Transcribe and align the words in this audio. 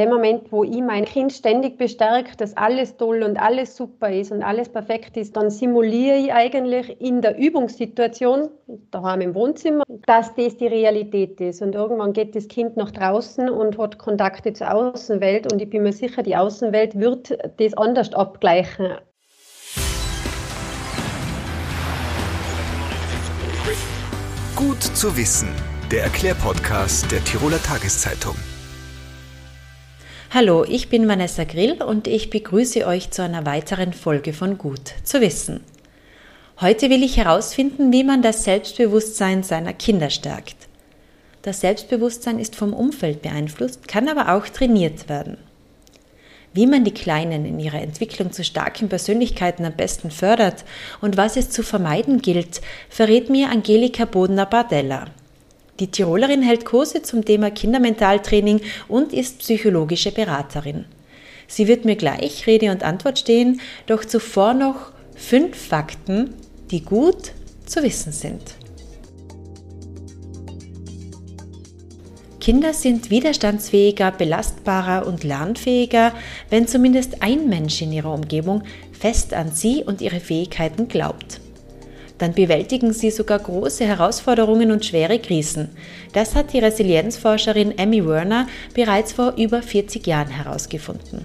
Im 0.00 0.08
Moment, 0.08 0.50
wo 0.50 0.64
ich 0.64 0.80
mein 0.80 1.04
Kind 1.04 1.30
ständig 1.30 1.76
bestärke, 1.76 2.34
dass 2.38 2.56
alles 2.56 2.96
toll 2.96 3.22
und 3.22 3.36
alles 3.36 3.76
super 3.76 4.10
ist 4.10 4.32
und 4.32 4.42
alles 4.42 4.70
perfekt 4.70 5.18
ist, 5.18 5.36
dann 5.36 5.50
simuliere 5.50 6.16
ich 6.16 6.32
eigentlich 6.32 6.98
in 7.02 7.20
der 7.20 7.36
Übungssituation, 7.36 8.48
daheim 8.90 9.20
im 9.20 9.34
Wohnzimmer, 9.34 9.84
dass 10.06 10.34
das 10.36 10.56
die 10.56 10.68
Realität 10.68 11.38
ist. 11.42 11.60
Und 11.60 11.74
irgendwann 11.74 12.14
geht 12.14 12.34
das 12.34 12.48
Kind 12.48 12.78
nach 12.78 12.92
draußen 12.92 13.50
und 13.50 13.76
hat 13.76 13.98
Kontakte 13.98 14.54
zur 14.54 14.72
Außenwelt 14.72 15.52
und 15.52 15.60
ich 15.60 15.68
bin 15.68 15.82
mir 15.82 15.92
sicher, 15.92 16.22
die 16.22 16.34
Außenwelt 16.34 16.98
wird 16.98 17.36
das 17.58 17.74
anders 17.74 18.14
abgleichen. 18.14 18.92
Gut 24.56 24.82
zu 24.82 25.14
wissen, 25.18 25.50
der 25.92 26.04
Erklärpodcast 26.04 27.12
der 27.12 27.22
Tiroler 27.22 27.62
Tageszeitung. 27.62 28.36
Hallo, 30.32 30.62
ich 30.62 30.88
bin 30.88 31.08
Vanessa 31.08 31.42
Grill 31.42 31.82
und 31.82 32.06
ich 32.06 32.30
begrüße 32.30 32.86
euch 32.86 33.10
zu 33.10 33.20
einer 33.20 33.46
weiteren 33.46 33.92
Folge 33.92 34.32
von 34.32 34.58
Gut 34.58 34.94
zu 35.02 35.20
wissen. 35.20 35.58
Heute 36.60 36.88
will 36.88 37.02
ich 37.02 37.16
herausfinden, 37.16 37.92
wie 37.92 38.04
man 38.04 38.22
das 38.22 38.44
Selbstbewusstsein 38.44 39.42
seiner 39.42 39.72
Kinder 39.72 40.08
stärkt. 40.08 40.54
Das 41.42 41.60
Selbstbewusstsein 41.60 42.38
ist 42.38 42.54
vom 42.54 42.74
Umfeld 42.74 43.22
beeinflusst, 43.22 43.88
kann 43.88 44.08
aber 44.08 44.32
auch 44.32 44.48
trainiert 44.48 45.08
werden. 45.08 45.36
Wie 46.54 46.68
man 46.68 46.84
die 46.84 46.94
Kleinen 46.94 47.44
in 47.44 47.58
ihrer 47.58 47.82
Entwicklung 47.82 48.30
zu 48.30 48.44
starken 48.44 48.88
Persönlichkeiten 48.88 49.64
am 49.64 49.74
besten 49.74 50.12
fördert 50.12 50.64
und 51.00 51.16
was 51.16 51.36
es 51.36 51.50
zu 51.50 51.64
vermeiden 51.64 52.22
gilt, 52.22 52.60
verrät 52.88 53.30
mir 53.30 53.50
Angelika 53.50 54.04
Bodner-Bardella. 54.04 55.06
Die 55.80 55.86
Tirolerin 55.86 56.42
hält 56.42 56.66
Kurse 56.66 57.00
zum 57.00 57.24
Thema 57.24 57.50
Kindermentaltraining 57.50 58.60
und 58.86 59.14
ist 59.14 59.38
psychologische 59.38 60.12
Beraterin. 60.12 60.84
Sie 61.48 61.66
wird 61.66 61.86
mir 61.86 61.96
gleich 61.96 62.46
Rede 62.46 62.70
und 62.70 62.82
Antwort 62.82 63.18
stehen, 63.18 63.62
doch 63.86 64.04
zuvor 64.04 64.52
noch 64.52 64.92
fünf 65.16 65.56
Fakten, 65.56 66.34
die 66.70 66.84
gut 66.84 67.32
zu 67.64 67.82
wissen 67.82 68.12
sind. 68.12 68.42
Kinder 72.40 72.74
sind 72.74 73.10
widerstandsfähiger, 73.10 74.12
belastbarer 74.12 75.06
und 75.06 75.24
lernfähiger, 75.24 76.14
wenn 76.50 76.68
zumindest 76.68 77.22
ein 77.22 77.48
Mensch 77.48 77.80
in 77.80 77.92
ihrer 77.92 78.12
Umgebung 78.12 78.62
fest 78.92 79.32
an 79.32 79.50
sie 79.50 79.82
und 79.84 80.02
ihre 80.02 80.20
Fähigkeiten 80.20 80.88
glaubt 80.88 81.39
dann 82.20 82.34
bewältigen 82.34 82.92
sie 82.92 83.10
sogar 83.10 83.38
große 83.38 83.84
Herausforderungen 83.84 84.70
und 84.70 84.84
schwere 84.84 85.18
Krisen. 85.18 85.70
Das 86.12 86.34
hat 86.34 86.52
die 86.52 86.58
Resilienzforscherin 86.58 87.78
Emmy 87.78 88.06
Werner 88.06 88.46
bereits 88.74 89.12
vor 89.12 89.34
über 89.36 89.62
40 89.62 90.06
Jahren 90.06 90.28
herausgefunden. 90.28 91.24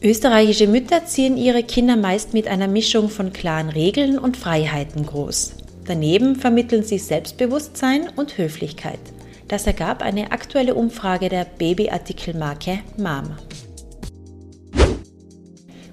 Österreichische 0.00 0.68
Mütter 0.68 1.04
ziehen 1.04 1.36
ihre 1.36 1.64
Kinder 1.64 1.96
meist 1.96 2.32
mit 2.32 2.48
einer 2.48 2.68
Mischung 2.68 3.08
von 3.08 3.32
klaren 3.32 3.68
Regeln 3.68 4.18
und 4.18 4.36
Freiheiten 4.36 5.04
groß. 5.04 5.54
Daneben 5.84 6.36
vermitteln 6.36 6.84
sie 6.84 6.98
Selbstbewusstsein 6.98 8.08
und 8.14 8.38
Höflichkeit. 8.38 9.00
Das 9.48 9.66
ergab 9.66 10.02
eine 10.02 10.30
aktuelle 10.30 10.74
Umfrage 10.74 11.28
der 11.28 11.44
Babyartikelmarke 11.44 12.78
Mama. 12.96 13.36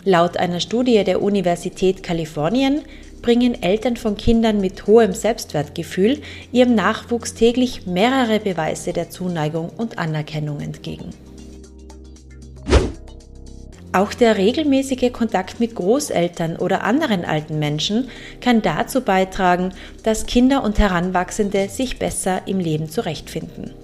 Laut 0.10 0.38
einer 0.38 0.60
Studie 0.60 1.04
der 1.04 1.22
Universität 1.22 2.02
Kalifornien 2.02 2.82
bringen 3.22 3.62
Eltern 3.62 3.96
von 3.96 4.18
Kindern 4.18 4.60
mit 4.60 4.88
hohem 4.88 5.14
Selbstwertgefühl 5.14 6.18
ihrem 6.52 6.74
Nachwuchs 6.74 7.36
täglich 7.36 7.86
mehrere 7.86 8.40
Beweise 8.40 8.92
der 8.92 9.12
Zuneigung 9.12 9.70
und 9.78 10.00
Anerkennung 10.00 10.62
entgegen. 10.62 11.12
Auch 13.92 14.16
der 14.16 14.38
regelmäßige 14.38 15.14
Kontakt 15.14 15.60
mit 15.60 15.76
Großeltern 15.76 16.56
oder 16.56 16.84
anderen 16.84 17.24
alten 17.24 17.60
Menschen 17.60 18.10
kann 18.42 18.64
dazu 18.64 19.02
beitragen, 19.02 19.74
dass 20.02 20.26
Kinder 20.26 20.64
und 20.64 20.80
Heranwachsende 20.80 21.70
sich 21.70 22.00
besser 22.00 22.48
im 22.48 22.58
Leben 22.58 22.90
zurechtfinden. 22.90 23.76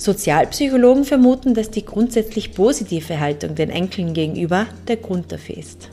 Sozialpsychologen 0.00 1.04
vermuten, 1.04 1.52
dass 1.52 1.70
die 1.70 1.84
grundsätzlich 1.84 2.54
positive 2.54 3.20
Haltung 3.20 3.54
den 3.54 3.68
Enkeln 3.68 4.14
gegenüber 4.14 4.66
der 4.88 4.96
Grund 4.96 5.30
dafür 5.30 5.58
ist. 5.58 5.90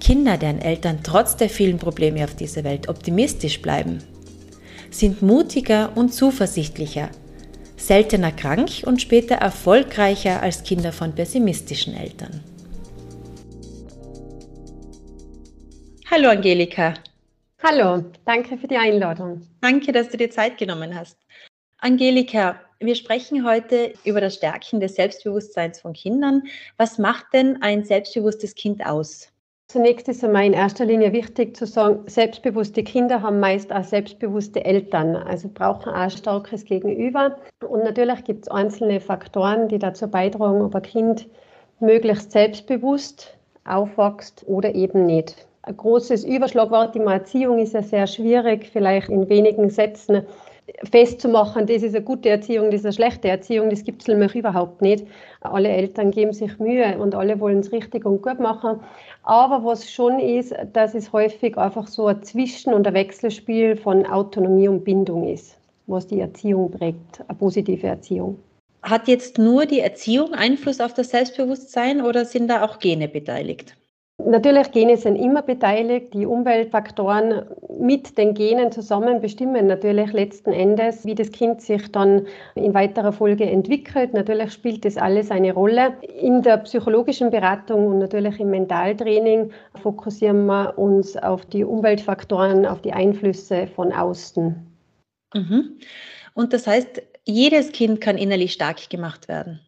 Kinder, 0.00 0.36
deren 0.36 0.60
Eltern 0.60 0.98
trotz 1.04 1.36
der 1.36 1.48
vielen 1.48 1.78
Probleme 1.78 2.24
auf 2.24 2.34
dieser 2.34 2.64
Welt 2.64 2.88
optimistisch 2.88 3.62
bleiben, 3.62 3.98
sind 4.90 5.22
mutiger 5.22 5.96
und 5.96 6.12
zuversichtlicher, 6.12 7.10
seltener 7.76 8.32
krank 8.32 8.82
und 8.84 9.00
später 9.00 9.36
erfolgreicher 9.36 10.42
als 10.42 10.64
Kinder 10.64 10.90
von 10.90 11.14
pessimistischen 11.14 11.94
Eltern. 11.94 12.40
Hallo 16.10 16.28
Angelika. 16.28 16.94
Hallo, 17.62 18.02
danke 18.24 18.56
für 18.56 18.68
die 18.68 18.78
Einladung. 18.78 19.42
Danke, 19.60 19.92
dass 19.92 20.08
du 20.08 20.16
dir 20.16 20.30
Zeit 20.30 20.56
genommen 20.56 20.98
hast. 20.98 21.18
Angelika, 21.76 22.58
wir 22.78 22.94
sprechen 22.94 23.46
heute 23.46 23.92
über 24.02 24.22
das 24.22 24.36
Stärken 24.36 24.80
des 24.80 24.94
Selbstbewusstseins 24.94 25.78
von 25.78 25.92
Kindern. 25.92 26.44
Was 26.78 26.96
macht 26.96 27.26
denn 27.34 27.60
ein 27.60 27.84
selbstbewusstes 27.84 28.54
Kind 28.54 28.86
aus? 28.86 29.28
Zunächst 29.68 30.08
ist 30.08 30.24
einmal 30.24 30.46
in 30.46 30.54
erster 30.54 30.86
Linie 30.86 31.12
wichtig 31.12 31.54
zu 31.54 31.66
sagen, 31.66 32.02
selbstbewusste 32.06 32.82
Kinder 32.82 33.20
haben 33.20 33.40
meist 33.40 33.70
auch 33.70 33.84
selbstbewusste 33.84 34.64
Eltern, 34.64 35.14
also 35.14 35.50
brauchen 35.52 35.90
auch 35.90 35.94
ein 35.94 36.10
starkes 36.10 36.64
Gegenüber. 36.64 37.36
Und 37.68 37.84
natürlich 37.84 38.24
gibt 38.24 38.44
es 38.44 38.48
einzelne 38.48 39.00
Faktoren, 39.00 39.68
die 39.68 39.78
dazu 39.78 40.08
beitragen, 40.08 40.62
ob 40.62 40.74
ein 40.74 40.82
Kind 40.82 41.28
möglichst 41.78 42.32
selbstbewusst 42.32 43.36
aufwächst 43.64 44.44
oder 44.46 44.74
eben 44.74 45.04
nicht 45.04 45.46
ein 45.62 45.76
großes 45.76 46.24
Überschlagwort 46.24 46.96
im 46.96 47.06
Erziehung 47.06 47.58
ist 47.58 47.74
ja 47.74 47.82
sehr 47.82 48.06
schwierig, 48.06 48.70
vielleicht 48.72 49.08
in 49.08 49.28
wenigen 49.28 49.68
Sätzen 49.68 50.22
festzumachen, 50.84 51.66
das 51.66 51.82
ist 51.82 51.94
eine 51.94 52.04
gute 52.04 52.28
Erziehung, 52.28 52.66
das 52.66 52.80
ist 52.80 52.86
eine 52.86 52.92
schlechte 52.92 53.28
Erziehung, 53.28 53.70
das 53.70 53.84
gibt 53.84 54.02
es 54.02 54.08
nämlich 54.08 54.34
überhaupt 54.34 54.82
nicht. 54.82 55.06
Alle 55.40 55.68
Eltern 55.68 56.10
geben 56.10 56.32
sich 56.32 56.58
Mühe 56.58 56.96
und 56.98 57.14
alle 57.14 57.40
wollen 57.40 57.58
es 57.58 57.72
richtig 57.72 58.06
und 58.06 58.22
gut 58.22 58.38
machen. 58.40 58.80
Aber 59.22 59.64
was 59.64 59.90
schon 59.90 60.18
ist, 60.18 60.54
dass 60.72 60.94
es 60.94 61.12
häufig 61.12 61.58
einfach 61.58 61.86
so 61.86 62.06
ein 62.06 62.22
Zwischen- 62.22 62.72
und 62.72 62.86
ein 62.86 62.94
Wechselspiel 62.94 63.76
von 63.76 64.06
Autonomie 64.06 64.68
und 64.68 64.84
Bindung 64.84 65.28
ist, 65.28 65.58
was 65.86 66.06
die 66.06 66.20
Erziehung 66.20 66.70
prägt, 66.70 67.20
eine 67.26 67.36
positive 67.38 67.86
Erziehung. 67.86 68.38
Hat 68.82 69.08
jetzt 69.08 69.38
nur 69.38 69.66
die 69.66 69.80
Erziehung 69.80 70.32
Einfluss 70.32 70.80
auf 70.80 70.94
das 70.94 71.10
Selbstbewusstsein 71.10 72.00
oder 72.00 72.24
sind 72.24 72.48
da 72.48 72.64
auch 72.64 72.78
Gene 72.78 73.08
beteiligt? 73.08 73.76
Natürlich, 74.26 74.72
Gene 74.72 74.96
sind 74.96 75.16
immer 75.16 75.42
beteiligt. 75.42 76.14
Die 76.14 76.26
Umweltfaktoren 76.26 77.46
mit 77.78 78.18
den 78.18 78.34
Genen 78.34 78.72
zusammen 78.72 79.20
bestimmen 79.20 79.66
natürlich 79.66 80.12
letzten 80.12 80.52
Endes, 80.52 81.04
wie 81.04 81.14
das 81.14 81.32
Kind 81.32 81.62
sich 81.62 81.90
dann 81.92 82.26
in 82.54 82.74
weiterer 82.74 83.12
Folge 83.12 83.44
entwickelt. 83.44 84.12
Natürlich 84.12 84.52
spielt 84.52 84.84
das 84.84 84.96
alles 84.96 85.30
eine 85.30 85.52
Rolle. 85.52 85.94
In 86.20 86.42
der 86.42 86.58
psychologischen 86.58 87.30
Beratung 87.30 87.86
und 87.86 87.98
natürlich 87.98 88.40
im 88.40 88.50
Mentaltraining 88.50 89.50
fokussieren 89.80 90.46
wir 90.46 90.78
uns 90.78 91.16
auf 91.16 91.46
die 91.46 91.64
Umweltfaktoren, 91.64 92.66
auf 92.66 92.80
die 92.82 92.92
Einflüsse 92.92 93.66
von 93.66 93.92
außen. 93.92 94.54
Mhm. 95.34 95.78
Und 96.34 96.52
das 96.52 96.66
heißt, 96.66 97.02
jedes 97.24 97.72
Kind 97.72 98.00
kann 98.00 98.18
innerlich 98.18 98.52
stark 98.52 98.90
gemacht 98.90 99.28
werden. 99.28 99.60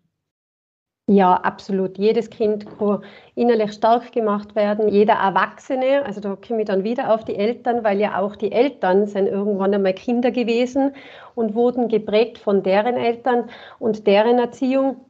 Ja, 1.09 1.35
absolut. 1.35 1.99
Jedes 1.99 2.31
Kind 2.31 2.65
kann 2.79 3.03
innerlich 3.35 3.73
stark 3.73 4.13
gemacht 4.13 4.55
werden. 4.55 4.89
Jeder 4.89 5.15
Erwachsene, 5.15 6.05
also 6.05 6.21
da 6.21 6.37
komme 6.37 6.61
ich 6.61 6.67
dann 6.67 6.85
wieder 6.85 7.13
auf 7.13 7.25
die 7.25 7.35
Eltern, 7.35 7.83
weil 7.83 7.99
ja 7.99 8.21
auch 8.21 8.37
die 8.37 8.53
Eltern 8.53 9.07
sind 9.07 9.27
irgendwann 9.27 9.75
einmal 9.75 9.95
Kinder 9.95 10.31
gewesen 10.31 10.95
und 11.35 11.55
wurden 11.55 11.89
geprägt 11.89 12.39
von 12.39 12.63
deren 12.63 12.97
Eltern 12.97 13.51
und 13.81 14.07
deren 14.07 14.39
Erziehung. 14.39 15.05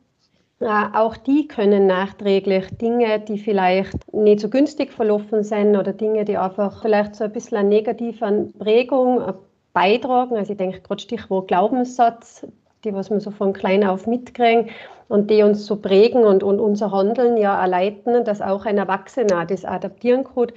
Äh, 0.60 0.66
auch 0.94 1.16
die 1.16 1.46
können 1.46 1.86
nachträglich 1.86 2.66
Dinge, 2.78 3.20
die 3.20 3.38
vielleicht 3.38 4.12
nicht 4.14 4.40
so 4.40 4.48
günstig 4.48 4.92
verlaufen 4.92 5.44
sind 5.44 5.76
oder 5.76 5.92
Dinge, 5.92 6.24
die 6.24 6.38
einfach 6.38 6.80
vielleicht 6.82 7.16
so 7.16 7.24
ein 7.24 7.32
bisschen 7.32 7.58
eine 7.58 7.68
negative 7.68 8.50
Prägung 8.58 9.34
beitragen. 9.74 10.36
Also 10.36 10.52
ich 10.52 10.58
denke 10.58 10.80
gerade 10.80 11.02
Stichwort 11.02 11.48
Glaubenssatz, 11.48 12.46
die 12.84 12.94
was 12.94 13.10
wir 13.10 13.20
so 13.20 13.30
von 13.30 13.52
klein 13.52 13.84
auf 13.84 14.06
mitkriegen 14.06 14.70
und 15.08 15.30
die 15.30 15.42
uns 15.42 15.66
so 15.66 15.76
prägen 15.76 16.24
und, 16.24 16.42
und 16.42 16.58
unser 16.58 16.90
Handeln 16.90 17.36
ja 17.36 17.60
erleiten, 17.60 18.24
dass 18.24 18.40
auch 18.40 18.64
ein 18.64 18.78
Erwachsener 18.78 19.46
das 19.46 19.64
adaptieren 19.64 20.24
kann, 20.24 20.48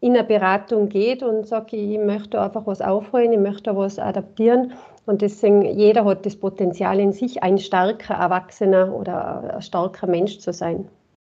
in 0.00 0.16
eine 0.16 0.24
Beratung 0.24 0.88
geht 0.88 1.22
und 1.22 1.46
sagt, 1.46 1.72
ich 1.72 1.96
möchte 1.96 2.40
einfach 2.40 2.66
was 2.66 2.80
aufholen, 2.80 3.32
ich 3.32 3.38
möchte 3.38 3.76
was 3.76 4.00
adaptieren. 4.00 4.72
Und 5.06 5.22
deswegen, 5.22 5.62
jeder 5.78 6.04
hat 6.04 6.26
das 6.26 6.34
Potenzial 6.34 6.98
in 6.98 7.12
sich, 7.12 7.42
ein 7.42 7.58
starker 7.58 8.14
Erwachsener 8.14 8.92
oder 8.92 9.54
ein 9.54 9.62
starker 9.62 10.08
Mensch 10.08 10.40
zu 10.40 10.52
sein. 10.52 10.88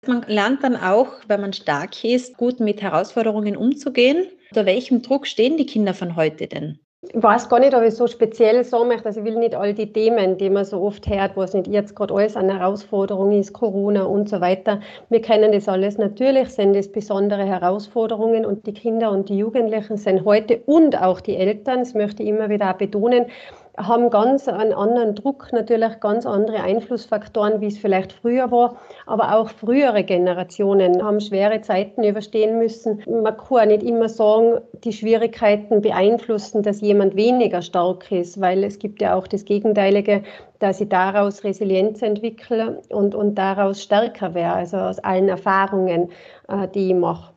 Man 0.06 0.24
lernt 0.28 0.64
dann 0.64 0.76
auch, 0.76 1.08
wenn 1.28 1.42
man 1.42 1.54
stark 1.54 2.04
ist, 2.04 2.38
gut 2.38 2.60
mit 2.60 2.82
Herausforderungen 2.82 3.58
umzugehen. 3.58 4.28
Unter 4.52 4.68
welchem 4.68 5.02
Druck 5.02 5.26
stehen 5.26 5.58
die 5.58 5.66
Kinder 5.66 5.96
von 5.96 6.16
heute 6.16 6.48
denn? 6.48 6.80
Ich 7.02 7.24
weiß 7.24 7.48
gar 7.48 7.60
nicht, 7.62 7.74
ob 7.74 7.82
ich 7.84 7.96
so 7.96 8.08
speziell 8.08 8.62
sagen 8.66 8.90
möchte. 8.90 9.06
Also 9.06 9.22
ich 9.22 9.26
will 9.26 9.38
nicht 9.38 9.56
all 9.56 9.74
die 9.74 9.92
Themen, 9.92 10.38
die 10.38 10.50
man 10.50 10.66
so 10.66 10.82
oft 10.82 11.08
hört, 11.08 11.38
was 11.38 11.54
nicht 11.54 11.68
jetzt 11.68 11.96
gerade 11.96 12.14
alles 12.14 12.36
eine 12.36 12.60
Herausforderung 12.60 13.32
ist, 13.32 13.54
Corona 13.54 14.04
und 14.04 14.28
so 14.28 14.42
weiter. 14.42 14.82
Wir 15.10 15.22
kennen 15.22 15.54
das 15.54 15.70
alles. 15.70 15.98
Natürlich 15.98 16.50
sind 16.50 16.76
es 16.76 16.92
besondere 16.92 17.46
Herausforderungen 17.46 18.46
und 18.46 18.68
die 18.68 18.74
Kinder 18.74 19.12
und 19.12 19.30
die 19.30 19.38
Jugendlichen 19.38 19.96
sind 19.96 20.26
heute 20.26 20.62
und 20.66 21.02
auch 21.02 21.22
die 21.22 21.38
Eltern, 21.38 21.80
das 21.80 21.94
möchte 21.94 22.22
ich 22.22 22.30
immer 22.30 22.50
wieder 22.50 22.70
auch 22.70 22.78
betonen, 22.78 23.28
haben 23.78 24.10
ganz 24.10 24.48
einen 24.48 24.74
anderen 24.74 25.16
Druck, 25.16 25.50
natürlich 25.52 26.00
ganz 26.00 26.26
andere 26.26 26.62
Einflussfaktoren, 26.62 27.62
wie 27.62 27.68
es 27.68 27.78
vielleicht 27.78 28.14
früher 28.14 28.52
war. 28.52 28.78
Aber 29.06 29.36
auch 29.36 29.50
frühere 29.50 30.04
Generationen 30.04 31.04
haben 31.04 31.22
schwere 31.22 31.62
Zeiten 31.62 32.04
überstehen 32.04 32.58
müssen. 32.58 33.02
Man 33.08 33.38
kann 33.38 33.70
nicht 33.70 33.84
immer 33.84 34.10
sagen, 34.10 34.60
die 34.84 34.94
Schwierigkeiten 34.94 35.82
beeinflussen, 35.82 36.64
dass 36.64 36.82
jemand 36.82 37.16
weniger 37.16 37.62
stark 37.62 38.12
ist, 38.12 38.42
weil 38.42 38.64
es 38.64 38.80
gibt 38.80 39.02
ja 39.02 39.16
auch 39.16 39.28
das 39.28 39.46
Gegenteilige, 39.46 40.24
dass 40.60 40.82
ich 40.82 40.90
daraus 40.90 41.44
Resilienz 41.44 42.02
entwickle 42.02 42.82
und, 42.90 43.16
und 43.16 43.36
daraus 43.36 43.82
stärker 43.82 44.34
wäre, 44.34 44.54
also 44.54 44.78
aus 44.78 45.00
allen 45.00 45.30
Erfahrungen, 45.30 46.10
äh, 46.48 46.68
die 46.68 46.90
ich 46.90 46.96
mache. 46.96 47.34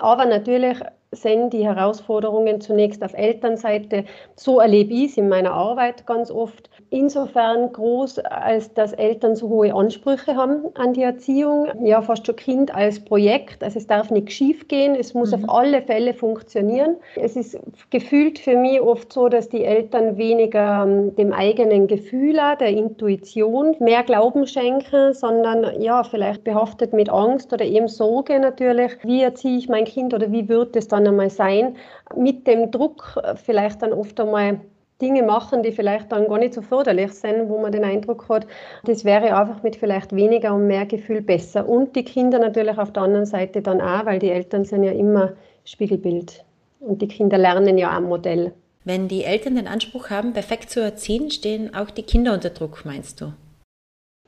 Aber 0.00 0.26
natürlich 0.26 0.78
sind 1.12 1.52
die 1.52 1.64
Herausforderungen 1.64 2.60
zunächst 2.60 3.02
auf 3.02 3.14
Elternseite, 3.14 4.04
so 4.34 4.60
erlebe 4.60 4.92
ich 4.92 5.12
es 5.12 5.16
in 5.16 5.28
meiner 5.28 5.52
Arbeit 5.52 6.06
ganz 6.06 6.30
oft, 6.30 6.70
insofern 6.90 7.72
groß, 7.72 8.18
als 8.18 8.74
dass 8.74 8.92
Eltern 8.92 9.36
so 9.36 9.48
hohe 9.48 9.72
Ansprüche 9.72 10.36
haben 10.36 10.64
an 10.74 10.92
die 10.92 11.02
Erziehung, 11.02 11.68
ja 11.84 12.02
fast 12.02 12.26
schon 12.26 12.36
Kind 12.36 12.74
als 12.74 13.00
Projekt, 13.00 13.62
also 13.62 13.78
es 13.78 13.86
darf 13.86 14.10
nicht 14.10 14.32
schief 14.32 14.66
gehen, 14.68 14.94
es 14.94 15.14
muss 15.14 15.30
mhm. 15.30 15.44
auf 15.44 15.50
alle 15.54 15.82
Fälle 15.82 16.12
funktionieren. 16.12 16.96
Es 17.14 17.36
ist 17.36 17.58
gefühlt 17.90 18.38
für 18.38 18.56
mich 18.56 18.80
oft 18.80 19.12
so, 19.12 19.28
dass 19.28 19.48
die 19.48 19.64
Eltern 19.64 20.16
weniger 20.16 20.84
ähm, 20.84 21.14
dem 21.16 21.32
eigenen 21.32 21.86
Gefühl, 21.86 22.36
der 22.60 22.68
Intuition 22.68 23.76
mehr 23.78 24.02
Glauben 24.02 24.46
schenken, 24.46 25.14
sondern 25.14 25.80
ja 25.80 26.02
vielleicht 26.02 26.44
behaftet 26.44 26.92
mit 26.92 27.08
Angst 27.08 27.52
oder 27.52 27.64
eben 27.64 27.88
Sorge 27.88 28.38
natürlich, 28.40 28.92
wie 29.04 29.22
erziehe 29.22 29.56
ich 29.56 29.68
mein 29.68 29.84
Kind 29.84 30.12
oder 30.12 30.30
wie 30.32 30.48
wird 30.48 30.76
es 30.76 30.88
dann 30.88 30.96
dann 30.96 31.06
einmal 31.06 31.30
sein, 31.30 31.76
mit 32.16 32.46
dem 32.46 32.70
Druck 32.70 33.18
äh, 33.22 33.36
vielleicht 33.36 33.82
dann 33.82 33.92
oft 33.92 34.18
einmal 34.20 34.60
Dinge 35.00 35.22
machen, 35.22 35.62
die 35.62 35.72
vielleicht 35.72 36.10
dann 36.10 36.26
gar 36.26 36.38
nicht 36.38 36.54
so 36.54 36.62
förderlich 36.62 37.12
sind, 37.12 37.48
wo 37.48 37.60
man 37.60 37.72
den 37.72 37.84
Eindruck 37.84 38.28
hat, 38.28 38.46
das 38.84 39.04
wäre 39.04 39.36
einfach 39.36 39.62
mit 39.62 39.76
vielleicht 39.76 40.14
weniger 40.14 40.54
und 40.54 40.66
mehr 40.66 40.86
Gefühl 40.86 41.20
besser. 41.20 41.68
Und 41.68 41.94
die 41.96 42.04
Kinder 42.04 42.38
natürlich 42.38 42.78
auf 42.78 42.92
der 42.92 43.02
anderen 43.02 43.26
Seite 43.26 43.60
dann 43.60 43.80
auch, 43.80 44.06
weil 44.06 44.18
die 44.18 44.30
Eltern 44.30 44.64
sind 44.64 44.84
ja 44.84 44.92
immer 44.92 45.32
Spiegelbild. 45.64 46.44
Und 46.80 47.02
die 47.02 47.08
Kinder 47.08 47.36
lernen 47.36 47.76
ja 47.76 47.90
am 47.90 48.04
Modell. 48.04 48.52
Wenn 48.84 49.08
die 49.08 49.24
Eltern 49.24 49.56
den 49.56 49.66
Anspruch 49.66 50.10
haben, 50.10 50.32
perfekt 50.32 50.70
zu 50.70 50.80
erziehen, 50.80 51.30
stehen 51.30 51.74
auch 51.74 51.90
die 51.90 52.04
Kinder 52.04 52.32
unter 52.32 52.50
Druck, 52.50 52.84
meinst 52.84 53.20
du? 53.20 53.32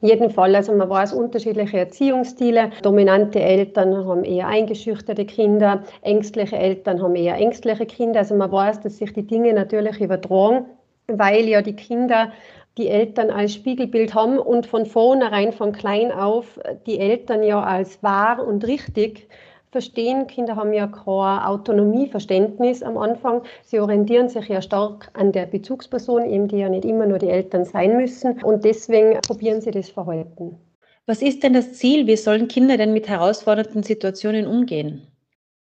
Jeden 0.00 0.30
Fall, 0.30 0.54
also 0.54 0.72
man 0.72 0.88
weiß 0.88 1.12
unterschiedliche 1.12 1.78
Erziehungsstile. 1.78 2.70
Dominante 2.82 3.40
Eltern 3.40 4.06
haben 4.06 4.24
eher 4.24 4.46
eingeschüchterte 4.46 5.24
Kinder, 5.24 5.82
ängstliche 6.02 6.56
Eltern 6.56 7.02
haben 7.02 7.16
eher 7.16 7.34
ängstliche 7.36 7.86
Kinder. 7.86 8.20
Also 8.20 8.34
man 8.34 8.52
weiß, 8.52 8.80
dass 8.80 8.98
sich 8.98 9.12
die 9.12 9.26
Dinge 9.26 9.52
natürlich 9.52 10.00
übertragen, 10.00 10.66
weil 11.08 11.48
ja 11.48 11.62
die 11.62 11.76
Kinder 11.76 12.32
die 12.76 12.88
Eltern 12.88 13.30
als 13.30 13.54
Spiegelbild 13.54 14.14
haben 14.14 14.38
und 14.38 14.66
von 14.66 14.86
vornherein, 14.86 15.52
von 15.52 15.72
klein 15.72 16.12
auf, 16.12 16.60
die 16.86 17.00
Eltern 17.00 17.42
ja 17.42 17.60
als 17.60 18.00
wahr 18.04 18.46
und 18.46 18.64
richtig 18.66 19.28
verstehen. 19.70 20.26
Kinder 20.26 20.56
haben 20.56 20.72
ja 20.72 20.86
kein 20.86 21.04
Autonomieverständnis 21.44 22.82
am 22.82 22.96
Anfang. 22.98 23.42
Sie 23.62 23.80
orientieren 23.80 24.28
sich 24.28 24.48
ja 24.48 24.62
stark 24.62 25.10
an 25.14 25.32
der 25.32 25.46
Bezugsperson, 25.46 26.28
eben 26.30 26.48
die 26.48 26.58
ja 26.58 26.68
nicht 26.68 26.84
immer 26.84 27.06
nur 27.06 27.18
die 27.18 27.28
Eltern 27.28 27.64
sein 27.64 27.96
müssen. 27.96 28.42
Und 28.42 28.64
deswegen 28.64 29.20
probieren 29.20 29.60
sie 29.60 29.70
das 29.70 29.90
Verhalten. 29.90 30.58
Was 31.06 31.22
ist 31.22 31.42
denn 31.42 31.54
das 31.54 31.72
Ziel? 31.72 32.06
Wie 32.06 32.16
sollen 32.16 32.48
Kinder 32.48 32.76
denn 32.76 32.92
mit 32.92 33.08
herausfordernden 33.08 33.82
Situationen 33.82 34.46
umgehen? 34.46 35.06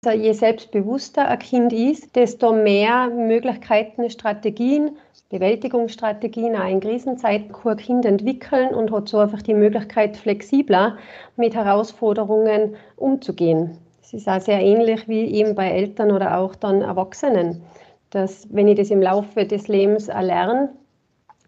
Also 0.04 0.18
je 0.18 0.32
selbstbewusster 0.32 1.26
ein 1.28 1.38
Kind 1.38 1.72
ist, 1.72 2.14
desto 2.14 2.52
mehr 2.52 3.08
Möglichkeiten, 3.08 4.10
Strategien, 4.10 4.98
Bewältigungsstrategien 5.30 6.54
auch 6.54 6.68
in 6.68 6.78
Krisenzeiten 6.78 7.52
kann 7.52 7.72
ein 7.72 7.76
Kind 7.78 8.04
entwickeln 8.04 8.74
und 8.74 8.92
hat 8.92 9.08
so 9.08 9.18
einfach 9.18 9.42
die 9.42 9.54
Möglichkeit, 9.54 10.16
flexibler 10.16 10.98
mit 11.36 11.54
Herausforderungen 11.54 12.76
umzugehen. 12.96 13.78
Ist 14.14 14.28
auch 14.28 14.40
sehr 14.40 14.60
ähnlich 14.60 15.08
wie 15.08 15.24
eben 15.34 15.56
bei 15.56 15.68
Eltern 15.70 16.12
oder 16.12 16.38
auch 16.38 16.54
dann 16.54 16.82
Erwachsenen, 16.82 17.62
dass 18.10 18.46
wenn 18.54 18.68
ich 18.68 18.76
das 18.76 18.90
im 18.90 19.02
Laufe 19.02 19.44
des 19.44 19.66
Lebens 19.66 20.06
erlerne 20.06 20.68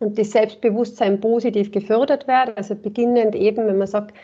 und 0.00 0.18
das 0.18 0.32
Selbstbewusstsein 0.32 1.20
positiv 1.20 1.70
gefördert 1.70 2.26
wird, 2.26 2.58
also 2.58 2.74
beginnend 2.74 3.36
eben, 3.36 3.68
wenn 3.68 3.78
man 3.78 3.86
sagt, 3.86 4.16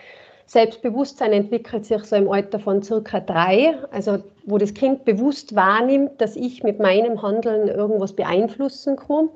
Selbstbewusstsein 0.47 1.33
entwickelt 1.33 1.87
sich 1.87 2.05
so 2.05 2.17
im 2.17 2.31
Alter 2.31 2.59
von 2.59 2.83
circa 2.83 3.21
drei, 3.21 3.75
also 3.91 4.19
wo 4.45 4.59
das 4.59 4.75
Kind 4.75 5.05
bewusst 5.05 5.55
wahrnimmt, 5.55 6.21
dass 6.21 6.37
ich 6.37 6.63
mit 6.63 6.79
meinem 6.79 7.23
Handeln 7.23 7.69
irgendwas 7.69 8.13
beeinflussen 8.13 8.97
kann. 8.97 9.29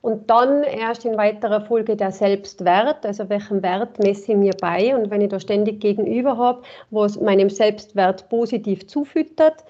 Und 0.00 0.28
dann 0.28 0.64
erst 0.64 1.04
in 1.04 1.16
weiterer 1.16 1.62
Folge 1.62 1.96
der 1.96 2.12
Selbstwert, 2.12 3.06
also 3.06 3.28
welchen 3.28 3.62
Wert 3.62 3.98
messe 3.98 4.32
ich 4.32 4.38
mir 4.38 4.52
bei. 4.60 4.94
Und 4.94 5.10
wenn 5.10 5.20
ich 5.20 5.30
da 5.30 5.40
ständig 5.40 5.80
gegenüber 5.80 6.36
habe, 6.36 6.62
was 6.90 7.20
meinem 7.20 7.50
Selbstwert 7.50 8.28
positiv 8.28 8.86
zufüttert, 8.86 9.64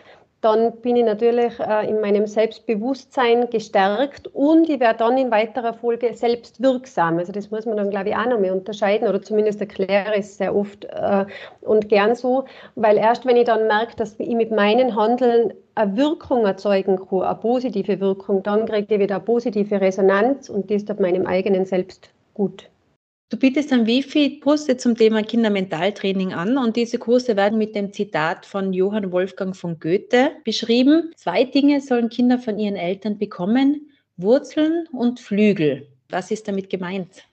dann 0.44 0.72
bin 0.82 0.96
ich 0.96 1.04
natürlich 1.04 1.58
äh, 1.58 1.88
in 1.88 2.00
meinem 2.00 2.26
Selbstbewusstsein 2.26 3.48
gestärkt 3.48 4.28
und 4.28 4.68
ich 4.68 4.78
werde 4.78 4.98
dann 4.98 5.16
in 5.16 5.30
weiterer 5.30 5.72
Folge 5.72 6.12
selbstwirksam. 6.14 7.18
Also 7.18 7.32
das 7.32 7.50
muss 7.50 7.64
man 7.64 7.78
dann, 7.78 7.90
glaube 7.90 8.10
ich, 8.10 8.16
auch 8.16 8.26
noch 8.26 8.38
mehr 8.38 8.52
unterscheiden 8.52 9.08
oder 9.08 9.22
zumindest 9.22 9.60
erkläre 9.60 10.12
ich 10.14 10.26
es 10.26 10.36
sehr 10.36 10.54
oft 10.54 10.84
äh, 10.84 11.24
und 11.62 11.88
gern 11.88 12.14
so, 12.14 12.44
weil 12.74 12.98
erst 12.98 13.24
wenn 13.24 13.36
ich 13.36 13.44
dann 13.44 13.66
merke, 13.66 13.96
dass 13.96 14.18
ich 14.18 14.34
mit 14.34 14.50
meinen 14.50 14.94
Handeln 14.94 15.54
eine 15.74 15.96
Wirkung 15.96 16.44
erzeugen 16.44 16.98
kann, 17.08 17.22
eine 17.22 17.34
positive 17.36 17.98
Wirkung, 18.00 18.42
dann 18.42 18.66
kriege 18.66 18.94
ich 18.94 19.00
wieder 19.00 19.16
eine 19.16 19.24
positive 19.24 19.80
Resonanz 19.80 20.50
und 20.50 20.70
das 20.70 20.84
tut 20.84 21.00
meinem 21.00 21.26
eigenen 21.26 21.64
Selbst 21.64 22.10
gut. 22.34 22.68
Du 23.30 23.38
bietest 23.38 23.70
wie 23.86 24.02
viele 24.02 24.38
Kurse 24.38 24.76
zum 24.76 24.96
Thema 24.96 25.22
Kindermentaltraining 25.22 26.34
an 26.34 26.58
und 26.58 26.76
diese 26.76 26.98
Kurse 26.98 27.36
werden 27.36 27.58
mit 27.58 27.74
dem 27.74 27.90
Zitat 27.90 28.44
von 28.44 28.74
Johann 28.74 29.12
Wolfgang 29.12 29.56
von 29.56 29.80
Goethe 29.80 30.32
beschrieben. 30.44 31.10
Zwei 31.16 31.44
Dinge 31.44 31.80
sollen 31.80 32.10
Kinder 32.10 32.38
von 32.38 32.58
ihren 32.58 32.76
Eltern 32.76 33.16
bekommen, 33.16 33.88
Wurzeln 34.18 34.86
und 34.92 35.20
Flügel. 35.20 35.88
Was 36.10 36.30
ist 36.30 36.46
damit 36.46 36.68
gemeint? 36.68 37.24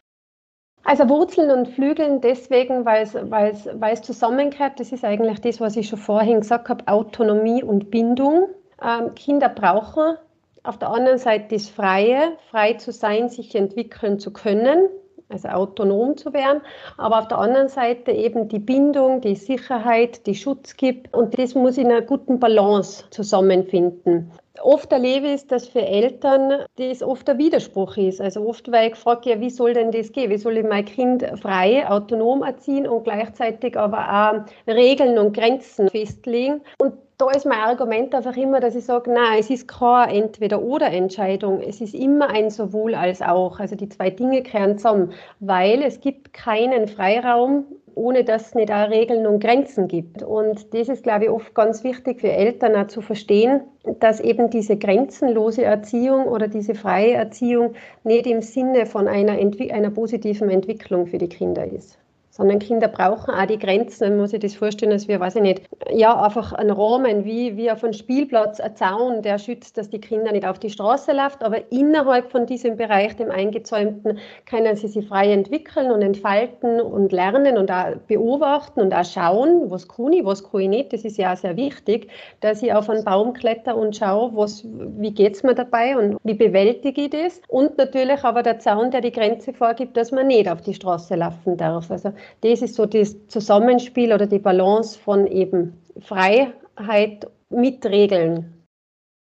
Also 0.86 1.10
Wurzeln 1.10 1.52
und 1.52 1.68
Flügeln 1.68 2.22
deswegen, 2.22 2.86
weil 2.86 3.04
es, 3.04 3.14
weil 3.14 3.52
es, 3.52 3.68
weil 3.74 3.94
es 3.94 4.02
zusammengehört. 4.02 4.80
Das 4.80 4.94
ist 4.94 5.04
eigentlich 5.04 5.40
das, 5.42 5.60
was 5.60 5.76
ich 5.76 5.90
schon 5.90 6.00
vorhin 6.00 6.40
gesagt 6.40 6.70
habe, 6.70 6.88
Autonomie 6.88 7.64
und 7.64 7.92
Bindung. 7.92 8.48
Ähm, 8.82 9.14
Kinder 9.16 9.50
brauchen 9.50 10.16
auf 10.64 10.80
der 10.80 10.90
anderen 10.90 11.18
Seite 11.18 11.48
das 11.52 11.70
Freie, 11.70 12.38
frei 12.50 12.76
zu 12.76 12.94
sein, 12.94 13.28
sich 13.30 13.54
entwickeln 13.56 14.20
zu 14.20 14.32
können 14.32 14.88
also 15.32 15.48
autonom 15.50 16.18
zu 16.18 16.34
werden, 16.34 16.62
aber 16.98 17.20
auf 17.20 17.28
der 17.28 17.38
anderen 17.38 17.70
Seite 17.70 18.12
eben 18.12 18.48
die 18.48 18.60
Bindung, 18.60 19.22
die 19.22 19.36
Sicherheit, 19.36 20.26
die 20.28 20.36
Schutz 20.36 20.76
gibt 20.76 21.14
und 21.14 21.38
das 21.38 21.56
muss 21.56 21.78
in 21.78 21.92
einer 21.92 22.02
guten 22.02 22.40
Balance 22.40 23.06
zusammenfinden. 23.10 24.32
Oft 24.64 24.92
erlebe 24.92 25.28
ich, 25.28 25.48
dass 25.48 25.68
für 25.68 25.82
Eltern 25.82 26.66
das 26.76 27.02
oft 27.02 27.30
ein 27.30 27.38
Widerspruch 27.38 27.98
ist. 27.98 28.22
Also 28.22 28.46
oft, 28.48 28.72
weil 28.72 28.92
ich 28.92 28.96
frage, 28.96 29.32
ja, 29.32 29.40
wie 29.40 29.50
soll 29.50 29.74
denn 29.74 29.92
das 29.92 30.12
gehen? 30.12 30.30
Wie 30.30 30.38
soll 30.38 30.58
ich 30.58 30.66
mein 30.66 30.86
Kind 30.86 31.26
frei, 31.42 31.90
autonom 31.90 32.44
erziehen 32.44 32.88
und 32.88 33.06
gleichzeitig 33.06 33.78
aber 33.78 34.46
auch 34.68 34.72
Regeln 34.72 35.18
und 35.18 35.34
Grenzen 35.34 35.90
festlegen? 35.90 36.62
Und 36.80 36.94
da 37.22 37.30
ist 37.30 37.46
mein 37.46 37.60
Argument 37.60 38.16
einfach 38.16 38.36
immer, 38.36 38.60
dass 38.60 38.74
ich 38.74 38.84
sage, 38.84 39.14
nein, 39.14 39.38
es 39.40 39.52
ist 39.52 39.68
keine 39.68 40.12
Entweder-oder-Entscheidung. 40.12 41.62
Es 41.62 41.80
ist 41.80 41.94
immer 41.94 42.32
ein 42.32 42.50
sowohl 42.50 42.96
als 42.96 43.22
auch. 43.22 43.60
Also 43.60 43.76
die 43.76 43.90
zwei 43.90 44.10
Dinge 44.10 44.42
kehren 44.42 44.80
zusammen, 44.80 45.14
weil 45.40 45.84
es 45.84 46.02
gibt 46.02 46.34
keinen 46.34 46.88
Freiraum, 46.88 47.66
ohne 47.94 48.24
dass 48.24 48.48
es 48.48 48.56
nicht 48.56 48.72
auch 48.72 48.90
Regeln 48.90 49.28
und 49.28 49.40
Grenzen 49.40 49.88
gibt. 49.88 50.24
Und 50.24 50.74
das 50.74 50.90
ist, 50.90 51.04
glaube 51.04 51.26
ich, 51.26 51.30
oft 51.30 51.54
ganz 51.54 51.84
wichtig 51.84 52.22
für 52.22 52.32
Eltern 52.32 52.76
auch 52.76 52.88
zu 52.88 53.02
verstehen, 53.02 53.62
dass 54.00 54.20
eben 54.20 54.50
diese 54.50 54.78
grenzenlose 54.78 55.64
Erziehung 55.64 56.26
oder 56.26 56.48
diese 56.48 56.74
freie 56.74 57.14
Erziehung 57.14 57.76
nicht 58.04 58.26
im 58.26 58.42
Sinne 58.42 58.88
von 58.88 59.08
einer, 59.08 59.34
einer 59.34 59.92
positiven 59.92 60.50
Entwicklung 60.50 61.06
für 61.06 61.20
die 61.20 61.30
Kinder 61.30 61.68
ist. 61.72 62.01
Sondern 62.32 62.60
Kinder 62.60 62.88
brauchen 62.88 63.34
auch 63.34 63.46
die 63.46 63.60
Grenzen. 63.60 64.10
Man 64.10 64.20
muss 64.20 64.32
sich 64.32 64.40
das 64.40 64.56
vorstellen, 64.56 64.92
dass 64.92 65.08
wir, 65.08 65.20
weiß 65.20 65.36
ich 65.36 65.42
nicht, 65.42 65.62
ja, 65.92 66.20
einfach 66.20 66.54
einen 66.54 66.72
Rahmen, 66.72 67.26
wie, 67.26 67.58
wie 67.58 67.70
auf 67.70 67.84
einem 67.84 67.94
Spielplatz, 67.94 68.60
ein 68.60 68.76
Zaun, 68.76 69.22
der 69.22 69.38
schützt, 69.38 69.78
dass 69.78 69.90
die 69.90 70.00
Kinder 70.00 70.32
nicht 70.32 70.48
auf 70.48 70.58
die 70.58 70.70
Straße 70.70 71.12
laufen, 71.12 71.44
aber 71.44 71.72
innerhalb 71.72 72.32
von 72.32 72.46
diesem 72.46 72.78
Bereich, 72.78 73.16
dem 73.18 73.30
Eingezäumten, 73.30 74.18
können 74.46 74.76
sie 74.78 74.88
sich 74.88 75.08
frei 75.08 75.32
entwickeln 75.32 75.92
und 75.92 76.02
entfalten 76.02 76.80
und 76.80 77.12
lernen 77.12 77.58
und 77.58 77.70
auch 77.70 77.96
beobachten 78.08 78.80
und 78.80 78.94
auch 78.94 79.06
schauen, 79.06 79.70
was 79.70 79.88
kann 79.88 80.14
ich, 80.14 80.24
was 80.24 80.50
kann 80.50 80.62
ich 80.62 80.70
nicht. 80.70 80.94
Das 80.94 81.04
ist 81.04 81.18
ja 81.18 81.34
auch 81.34 81.38
sehr 81.38 81.58
wichtig, 81.58 82.10
dass 82.40 82.64
ich 82.64 82.74
auf 82.74 82.90
einen 82.90 83.04
Baum 83.04 83.34
kletter 83.34 83.76
und 83.76 83.96
schaue, 83.96 84.32
was, 84.34 84.66
wie 84.66 85.12
geht 85.12 85.36
es 85.36 85.44
mir 85.44 85.54
dabei 85.54 85.98
und 85.98 86.18
wie 86.24 86.34
bewältige 86.34 87.02
ich 87.02 87.10
das. 87.10 87.42
Und 87.50 87.78
natürlich 87.78 88.24
aber 88.24 88.42
der 88.42 88.60
Zaun, 88.60 88.92
der 88.92 89.02
die 89.02 89.12
Grenze 89.12 89.52
vorgibt, 89.52 89.98
dass 89.98 90.12
man 90.12 90.28
nicht 90.28 90.50
auf 90.50 90.62
die 90.62 90.74
Straße 90.74 91.16
laufen 91.16 91.58
darf. 91.58 91.92
Also 91.92 92.14
das 92.42 92.62
ist 92.62 92.76
so 92.76 92.86
das 92.86 93.16
Zusammenspiel 93.28 94.14
oder 94.14 94.28
die 94.28 94.40
Balance 94.40 94.98
von 94.98 95.28
eben 95.28 95.74
Freiheit 96.00 97.28
mit 97.50 97.86
Regeln. 97.86 98.54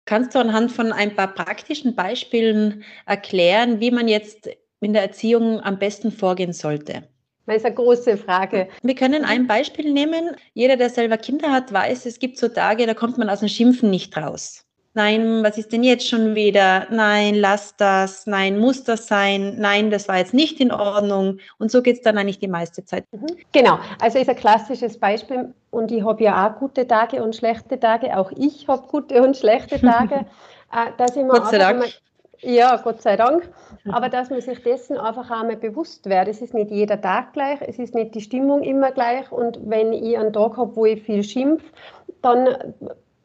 Kannst 0.04 0.34
du 0.34 0.40
anhand 0.40 0.72
von 0.72 0.92
ein 0.92 1.14
paar 1.14 1.32
praktischen 1.32 1.94
Beispielen 1.94 2.82
erklären, 3.06 3.80
wie 3.80 3.90
man 3.90 4.08
jetzt 4.08 4.48
in 4.80 4.92
der 4.92 5.02
Erziehung 5.02 5.60
am 5.60 5.78
besten 5.78 6.10
vorgehen 6.10 6.52
sollte? 6.52 7.04
Das 7.46 7.56
ist 7.56 7.66
eine 7.66 7.74
große 7.74 8.16
Frage. 8.16 8.68
Wir 8.82 8.94
können 8.94 9.24
ein 9.24 9.46
Beispiel 9.46 9.92
nehmen. 9.92 10.36
Jeder, 10.54 10.76
der 10.76 10.90
selber 10.90 11.18
Kinder 11.18 11.50
hat, 11.50 11.72
weiß, 11.72 12.06
es 12.06 12.18
gibt 12.18 12.38
so 12.38 12.48
Tage, 12.48 12.86
da 12.86 12.94
kommt 12.94 13.18
man 13.18 13.28
aus 13.28 13.40
dem 13.40 13.48
Schimpfen 13.48 13.90
nicht 13.90 14.16
raus 14.16 14.64
nein, 14.94 15.42
was 15.42 15.58
ist 15.58 15.72
denn 15.72 15.82
jetzt 15.82 16.06
schon 16.08 16.34
wieder? 16.34 16.86
Nein, 16.90 17.34
lass 17.34 17.76
das, 17.76 18.26
nein, 18.26 18.58
muss 18.58 18.84
das 18.84 19.06
sein, 19.06 19.56
nein, 19.58 19.90
das 19.90 20.08
war 20.08 20.18
jetzt 20.18 20.34
nicht 20.34 20.60
in 20.60 20.72
Ordnung. 20.72 21.38
Und 21.58 21.70
so 21.70 21.82
geht 21.82 21.96
es 21.96 22.02
dann 22.02 22.18
eigentlich 22.18 22.38
die 22.38 22.48
meiste 22.48 22.84
Zeit. 22.84 23.04
Mhm. 23.12 23.26
Genau, 23.52 23.78
also 24.00 24.18
ist 24.18 24.28
ein 24.28 24.36
klassisches 24.36 24.98
Beispiel 24.98 25.54
und 25.70 25.90
ich 25.90 26.04
habe 26.04 26.22
ja 26.22 26.48
auch 26.48 26.58
gute 26.58 26.86
Tage 26.86 27.22
und 27.22 27.34
schlechte 27.34 27.78
Tage, 27.80 28.16
auch 28.16 28.30
ich 28.36 28.68
habe 28.68 28.86
gute 28.88 29.22
und 29.22 29.36
schlechte 29.36 29.80
Tage. 29.80 30.26
Äh, 30.72 30.90
dass 30.96 31.16
ich 31.16 31.26
Gott 31.28 31.50
sei 31.50 31.58
Dank. 31.58 31.84
Ja, 32.44 32.76
Gott 32.76 33.00
sei 33.02 33.16
Dank. 33.16 33.48
Aber 33.92 34.08
dass 34.08 34.30
man 34.30 34.40
sich 34.40 34.60
dessen 34.62 34.96
einfach 34.96 35.30
einmal 35.30 35.56
bewusst 35.56 36.08
wird. 36.08 36.26
Es 36.26 36.42
ist 36.42 36.54
nicht 36.54 36.72
jeder 36.72 37.00
Tag 37.00 37.32
gleich, 37.34 37.60
es 37.60 37.78
ist 37.78 37.94
nicht 37.94 38.14
die 38.16 38.20
Stimmung 38.20 38.62
immer 38.62 38.90
gleich. 38.90 39.30
Und 39.30 39.60
wenn 39.64 39.92
ich 39.92 40.18
einen 40.18 40.32
Tag 40.32 40.56
habe, 40.56 40.74
wo 40.74 40.84
ich 40.84 41.02
viel 41.02 41.22
schimpf, 41.22 41.62
dann 42.20 42.74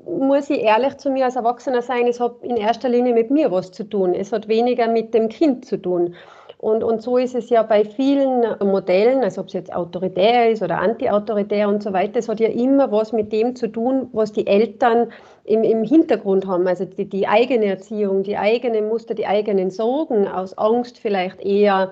muss 0.07 0.49
ich 0.49 0.61
ehrlich 0.61 0.97
zu 0.97 1.09
mir 1.09 1.25
als 1.25 1.35
Erwachsener 1.35 1.81
sein, 1.81 2.07
es 2.07 2.19
hat 2.19 2.35
in 2.41 2.57
erster 2.57 2.89
Linie 2.89 3.13
mit 3.13 3.31
mir 3.31 3.51
was 3.51 3.71
zu 3.71 3.83
tun. 3.83 4.13
Es 4.13 4.31
hat 4.31 4.47
weniger 4.47 4.87
mit 4.87 5.13
dem 5.13 5.29
Kind 5.29 5.65
zu 5.65 5.77
tun. 5.77 6.15
Und, 6.59 6.83
und 6.83 7.03
so 7.03 7.17
ist 7.17 7.35
es 7.35 7.51
ja 7.51 7.61
bei 7.61 7.85
vielen 7.85 8.43
Modellen, 8.59 9.23
also 9.23 9.41
ob 9.41 9.47
es 9.47 9.53
jetzt 9.53 9.73
autoritär 9.73 10.49
ist 10.49 10.63
oder 10.63 10.79
antiautoritär 10.79 11.69
und 11.69 11.83
so 11.83 11.93
weiter, 11.93 12.17
es 12.17 12.27
hat 12.27 12.39
ja 12.39 12.47
immer 12.47 12.91
was 12.91 13.13
mit 13.13 13.31
dem 13.31 13.55
zu 13.55 13.67
tun, 13.67 14.09
was 14.11 14.31
die 14.31 14.47
Eltern 14.47 15.11
im, 15.43 15.61
im 15.63 15.83
Hintergrund 15.83 16.47
haben. 16.47 16.67
Also 16.67 16.85
die, 16.85 17.05
die 17.05 17.27
eigene 17.27 17.65
Erziehung, 17.65 18.23
die 18.23 18.37
eigene 18.37 18.81
Muster, 18.81 19.13
die 19.13 19.27
eigenen 19.27 19.69
Sorgen, 19.69 20.27
aus 20.27 20.57
Angst 20.57 20.97
vielleicht 20.97 21.39
eher 21.41 21.91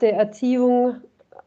die 0.00 0.06
Erziehung 0.06 0.96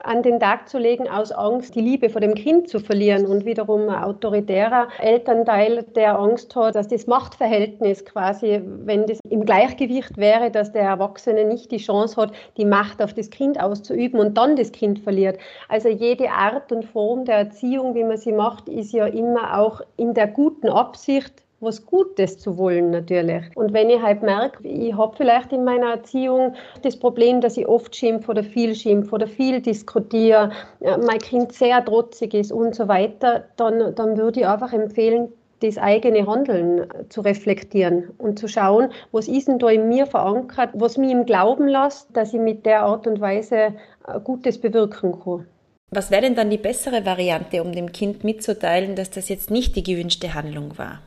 an 0.02 0.24
den 0.24 0.40
Tag 0.40 0.70
zu 0.70 0.78
legen, 0.78 1.10
aus 1.10 1.32
Angst, 1.32 1.76
die 1.76 1.82
Liebe 1.82 2.10
vor 2.10 2.22
dem 2.22 2.34
Kind 2.34 2.70
zu 2.70 2.80
verlieren 2.80 3.26
und 3.26 3.46
wiederum 3.46 3.90
ein 3.90 4.04
autoritärer 4.04 4.88
Elternteil, 5.00 5.84
der 5.96 6.18
Angst 6.18 6.56
hat, 6.56 6.76
dass 6.76 6.88
das 6.88 7.06
Machtverhältnis 7.06 8.06
quasi, 8.06 8.62
wenn 8.64 9.06
das 9.08 9.20
im 9.30 9.46
Gleichgewicht 9.46 10.18
wäre, 10.18 10.52
dass 10.52 10.72
der 10.72 10.84
Erwachsene 10.84 11.44
nicht 11.46 11.72
die 11.72 11.78
Chance 11.78 12.16
hat, 12.16 12.32
die 12.58 12.66
Macht 12.66 13.02
auf 13.02 13.14
das 13.14 13.30
Kind 13.30 13.62
auszuüben 13.62 14.20
und 14.20 14.38
dann 14.38 14.56
das 14.56 14.72
Kind 14.72 15.00
verliert. 15.00 15.38
Also 15.68 15.90
jede 15.90 16.30
Art 16.32 16.72
und 16.72 16.86
Form 16.86 17.26
der 17.26 17.36
Erziehung, 17.36 17.94
wie 17.94 18.06
man 18.06 18.18
sie 18.18 18.32
macht, 18.32 18.70
ist 18.70 18.94
ja 18.94 19.06
immer 19.06 19.60
auch 19.60 19.82
in 19.98 20.14
der 20.14 20.28
guten 20.28 20.70
Absicht, 20.70 21.44
was 21.60 21.86
Gutes 21.86 22.38
zu 22.38 22.58
wollen 22.58 22.92
natürlich. 22.92 23.44
Und 23.56 23.74
wenn 23.74 23.90
ich 23.90 24.02
halt 24.02 24.24
merke, 24.24 24.68
ich 24.68 24.96
habe 24.96 25.16
vielleicht 25.16 25.52
in 25.52 25.64
meiner 25.64 25.92
Erziehung 25.92 26.54
das 26.82 26.98
Problem, 26.98 27.42
dass 27.42 27.58
ich 27.58 27.68
oft 27.68 27.96
schimpfe 27.96 28.32
oder 28.32 28.44
viel 28.44 28.76
schimpfe 28.76 29.16
oder 29.16 29.28
viel 29.28 29.62
diskutiere, 29.62 30.52
mein 30.80 31.20
Kind 31.20 31.54
sehr 31.54 31.84
trotzig 31.84 32.34
ist 32.34 32.52
und 32.52 32.76
so 32.76 32.88
weiter, 32.88 33.46
dann, 33.58 33.94
dann 33.96 34.18
würde 34.18 34.42
ich 34.42 34.48
einfach 34.48 34.74
empfehlen, 34.74 35.34
das 35.62 35.78
eigene 35.78 36.26
Handeln 36.26 36.88
zu 37.10 37.22
reflektieren 37.22 38.12
und 38.18 38.40
zu 38.40 38.48
schauen, 38.48 38.92
was 39.12 39.28
ist 39.28 39.50
denn 39.50 39.60
da 39.60 39.70
in 39.70 39.90
mir 39.90 40.06
verankert, 40.06 40.70
was 40.74 40.98
mich 40.98 41.12
im 41.12 41.26
Glauben 41.26 41.68
lässt, 41.68 42.16
dass 42.16 42.34
ich 42.34 42.40
mit 42.40 42.66
der 42.66 42.84
Art 42.84 43.08
und 43.08 43.20
Weise 43.20 43.74
Gutes 44.24 44.60
bewirken 44.60 45.20
kann. 45.22 45.46
Was 45.92 46.12
wäre 46.12 46.22
denn 46.22 46.36
dann 46.36 46.50
die 46.50 46.58
bessere 46.58 47.06
Variante, 47.06 47.64
um 47.64 47.72
dem 47.72 47.92
Kind 47.92 48.24
mitzuteilen, 48.24 48.96
dass 48.96 49.10
das 49.10 49.28
jetzt 49.28 49.50
nicht 49.50 49.76
die 49.76 49.84
gewünschte 49.84 50.34
Handlung 50.34 50.78
war? 50.78 51.02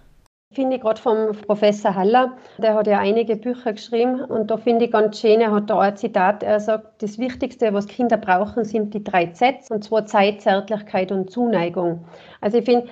Finde 0.54 0.76
ich 0.76 0.82
gerade 0.82 1.00
vom 1.00 1.32
Professor 1.47 1.94
Haller, 1.94 2.32
der 2.59 2.75
hat 2.75 2.87
ja 2.87 2.99
einige 2.99 3.37
Bücher 3.37 3.73
geschrieben 3.73 4.21
und 4.21 4.50
da 4.50 4.59
finde 4.59 4.85
ich 4.85 4.90
ganz 4.90 5.18
schön, 5.18 5.40
er 5.40 5.50
hat 5.50 5.71
da 5.71 5.80
ein 5.80 5.97
Zitat, 5.97 6.42
er 6.42 6.61
sagt, 6.61 7.02
das 7.02 7.18
Wichtigste, 7.18 7.73
was 7.73 7.87
Kinder 7.87 8.18
brauchen, 8.18 8.66
sind 8.66 8.92
die 8.92 9.02
drei 9.02 9.28
Zs 9.28 9.71
und 9.71 9.82
zwar 9.82 10.04
Zeit, 10.04 10.42
Zärtlichkeit 10.42 11.11
und 11.11 11.30
Zuneigung. 11.30 12.04
Also 12.42 12.59
ich 12.59 12.66
finde, 12.66 12.88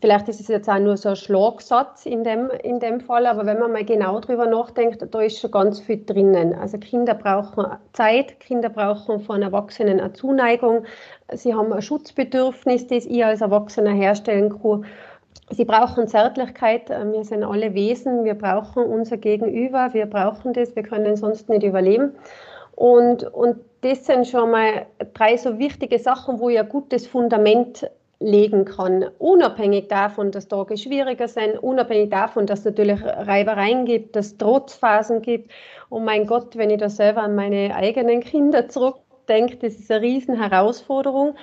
vielleicht 0.00 0.28
ist 0.28 0.40
es 0.40 0.46
jetzt 0.46 0.68
auch 0.68 0.78
nur 0.78 0.96
so 0.96 1.08
ein 1.08 1.16
Schlagsatz 1.16 2.06
in 2.06 2.22
dem, 2.22 2.50
in 2.62 2.78
dem 2.78 3.00
Fall, 3.00 3.26
aber 3.26 3.44
wenn 3.44 3.58
man 3.58 3.72
mal 3.72 3.84
genau 3.84 4.20
drüber 4.20 4.46
nachdenkt, 4.46 5.04
da 5.10 5.20
ist 5.20 5.40
schon 5.40 5.50
ganz 5.50 5.80
viel 5.80 6.04
drinnen. 6.04 6.54
Also 6.54 6.78
Kinder 6.78 7.14
brauchen 7.14 7.66
Zeit, 7.92 8.38
Kinder 8.38 8.68
brauchen 8.68 9.18
von 9.18 9.42
Erwachsenen 9.42 9.98
eine 9.98 10.12
Zuneigung, 10.12 10.84
sie 11.32 11.54
haben 11.54 11.72
ein 11.72 11.82
Schutzbedürfnis, 11.82 12.86
das 12.86 13.06
ich 13.06 13.24
als 13.24 13.40
Erwachsener 13.40 13.92
herstellen 13.92 14.60
kann 14.62 14.84
Sie 15.50 15.64
brauchen 15.64 16.08
Zärtlichkeit. 16.08 16.90
Äh, 16.90 17.10
wir 17.12 17.24
sind 17.24 17.44
alle 17.44 17.74
Wesen. 17.74 18.24
Wir 18.24 18.34
brauchen 18.34 18.84
unser 18.84 19.16
Gegenüber. 19.16 19.92
Wir 19.92 20.06
brauchen 20.06 20.52
das. 20.52 20.74
Wir 20.74 20.82
können 20.82 21.16
sonst 21.16 21.48
nicht 21.48 21.62
überleben. 21.62 22.12
Und, 22.74 23.24
und 23.32 23.58
das 23.82 24.06
sind 24.06 24.26
schon 24.26 24.50
mal 24.50 24.86
drei 25.12 25.36
so 25.36 25.58
wichtige 25.58 25.98
Sachen, 25.98 26.40
wo 26.40 26.48
ich 26.48 26.58
ein 26.58 26.68
gutes 26.68 27.06
Fundament 27.06 27.88
legen 28.20 28.64
kann, 28.64 29.04
unabhängig 29.18 29.88
davon, 29.88 30.30
dass 30.30 30.48
Tage 30.48 30.76
schwieriger 30.78 31.28
sind, 31.28 31.58
unabhängig 31.58 32.10
davon, 32.10 32.46
dass 32.46 32.60
es 32.60 32.64
natürlich 32.64 33.02
Reibereien 33.02 33.84
gibt, 33.84 34.16
dass 34.16 34.26
es 34.26 34.38
Trotzphasen 34.38 35.20
gibt. 35.20 35.50
Und 35.90 36.04
mein 36.04 36.26
Gott, 36.26 36.56
wenn 36.56 36.70
ich 36.70 36.78
da 36.78 36.88
selber 36.88 37.22
an 37.22 37.34
meine 37.34 37.74
eigenen 37.74 38.20
Kinder 38.20 38.68
zurückdenke, 38.68 39.56
das 39.56 39.74
ist 39.74 39.90
eine 39.90 40.00
riesen 40.00 40.40
Herausforderung. 40.40 41.34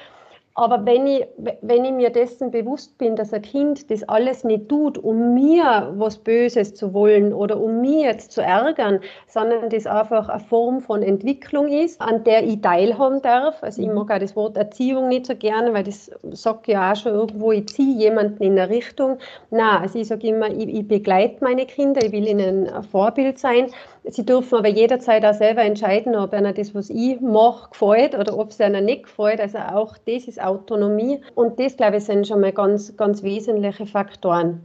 Aber 0.53 0.85
wenn 0.85 1.07
ich, 1.07 1.25
wenn 1.61 1.85
ich 1.85 1.91
mir 1.93 2.09
dessen 2.09 2.51
bewusst 2.51 2.97
bin, 2.97 3.15
dass 3.15 3.33
ein 3.33 3.41
Kind 3.41 3.89
das 3.89 4.03
alles 4.09 4.43
nicht 4.43 4.67
tut, 4.67 4.97
um 4.97 5.33
mir 5.33 5.93
was 5.95 6.17
Böses 6.17 6.75
zu 6.75 6.93
wollen 6.93 7.33
oder 7.33 7.59
um 7.59 7.79
mich 7.79 8.01
jetzt 8.03 8.33
zu 8.33 8.41
ärgern, 8.41 8.99
sondern 9.27 9.69
das 9.69 9.87
einfach 9.87 10.27
eine 10.27 10.41
Form 10.41 10.81
von 10.81 11.03
Entwicklung 11.03 11.69
ist, 11.69 12.01
an 12.01 12.23
der 12.25 12.43
ich 12.43 12.59
teilhaben 12.61 13.21
darf. 13.21 13.63
Also 13.63 13.81
ich 13.81 13.87
mhm. 13.87 13.95
mag 13.95 14.11
auch 14.11 14.19
das 14.19 14.35
Wort 14.35 14.57
Erziehung 14.57 15.07
nicht 15.07 15.25
so 15.25 15.35
gerne, 15.35 15.73
weil 15.73 15.83
das 15.83 16.11
sagt 16.31 16.67
ja 16.67 16.91
auch 16.91 16.95
schon 16.95 17.13
irgendwo, 17.13 17.53
ich 17.53 17.67
ziehe 17.69 17.97
jemanden 17.97 18.43
in 18.43 18.59
eine 18.59 18.69
Richtung. 18.69 19.19
Na, 19.51 19.79
also 19.79 19.99
ich 19.99 20.07
sage 20.07 20.27
immer, 20.27 20.49
ich, 20.49 20.67
ich 20.67 20.87
begleite 20.87 21.41
meine 21.41 21.65
Kinder, 21.65 22.03
ich 22.03 22.11
will 22.11 22.27
ihnen 22.27 22.67
ein 22.67 22.83
Vorbild 22.83 23.39
sein. 23.39 23.67
Sie 24.03 24.25
dürfen 24.25 24.57
aber 24.57 24.67
jederzeit 24.67 25.23
auch 25.25 25.33
selber 25.33 25.61
entscheiden, 25.61 26.15
ob 26.15 26.33
ihnen 26.33 26.55
das, 26.55 26.73
was 26.73 26.89
ich 26.89 27.21
mache, 27.21 27.69
gefällt 27.69 28.15
oder 28.15 28.37
ob 28.37 28.49
es 28.49 28.59
ihnen 28.59 28.85
nicht 28.85 29.03
gefällt. 29.03 29.39
Also 29.39 29.59
auch 29.59 29.97
das 30.05 30.27
ist 30.27 30.41
Autonomie. 30.41 31.21
Und 31.35 31.59
das, 31.59 31.77
glaube 31.77 31.97
ich, 31.97 32.05
sind 32.05 32.27
schon 32.27 32.41
mal 32.41 32.51
ganz, 32.51 32.95
ganz 32.97 33.21
wesentliche 33.21 33.85
Faktoren. 33.85 34.61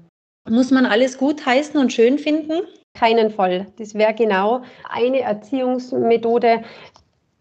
Muss 0.49 0.71
man 0.71 0.87
alles 0.87 1.19
gut 1.19 1.45
heißen 1.45 1.78
und 1.78 1.93
schön 1.93 2.19
finden? 2.19 2.62
Keinen 2.95 3.31
Fall. 3.31 3.66
Das 3.78 3.95
wäre 3.95 4.14
genau 4.14 4.62
eine 4.88 5.21
Erziehungsmethode, 5.21 6.62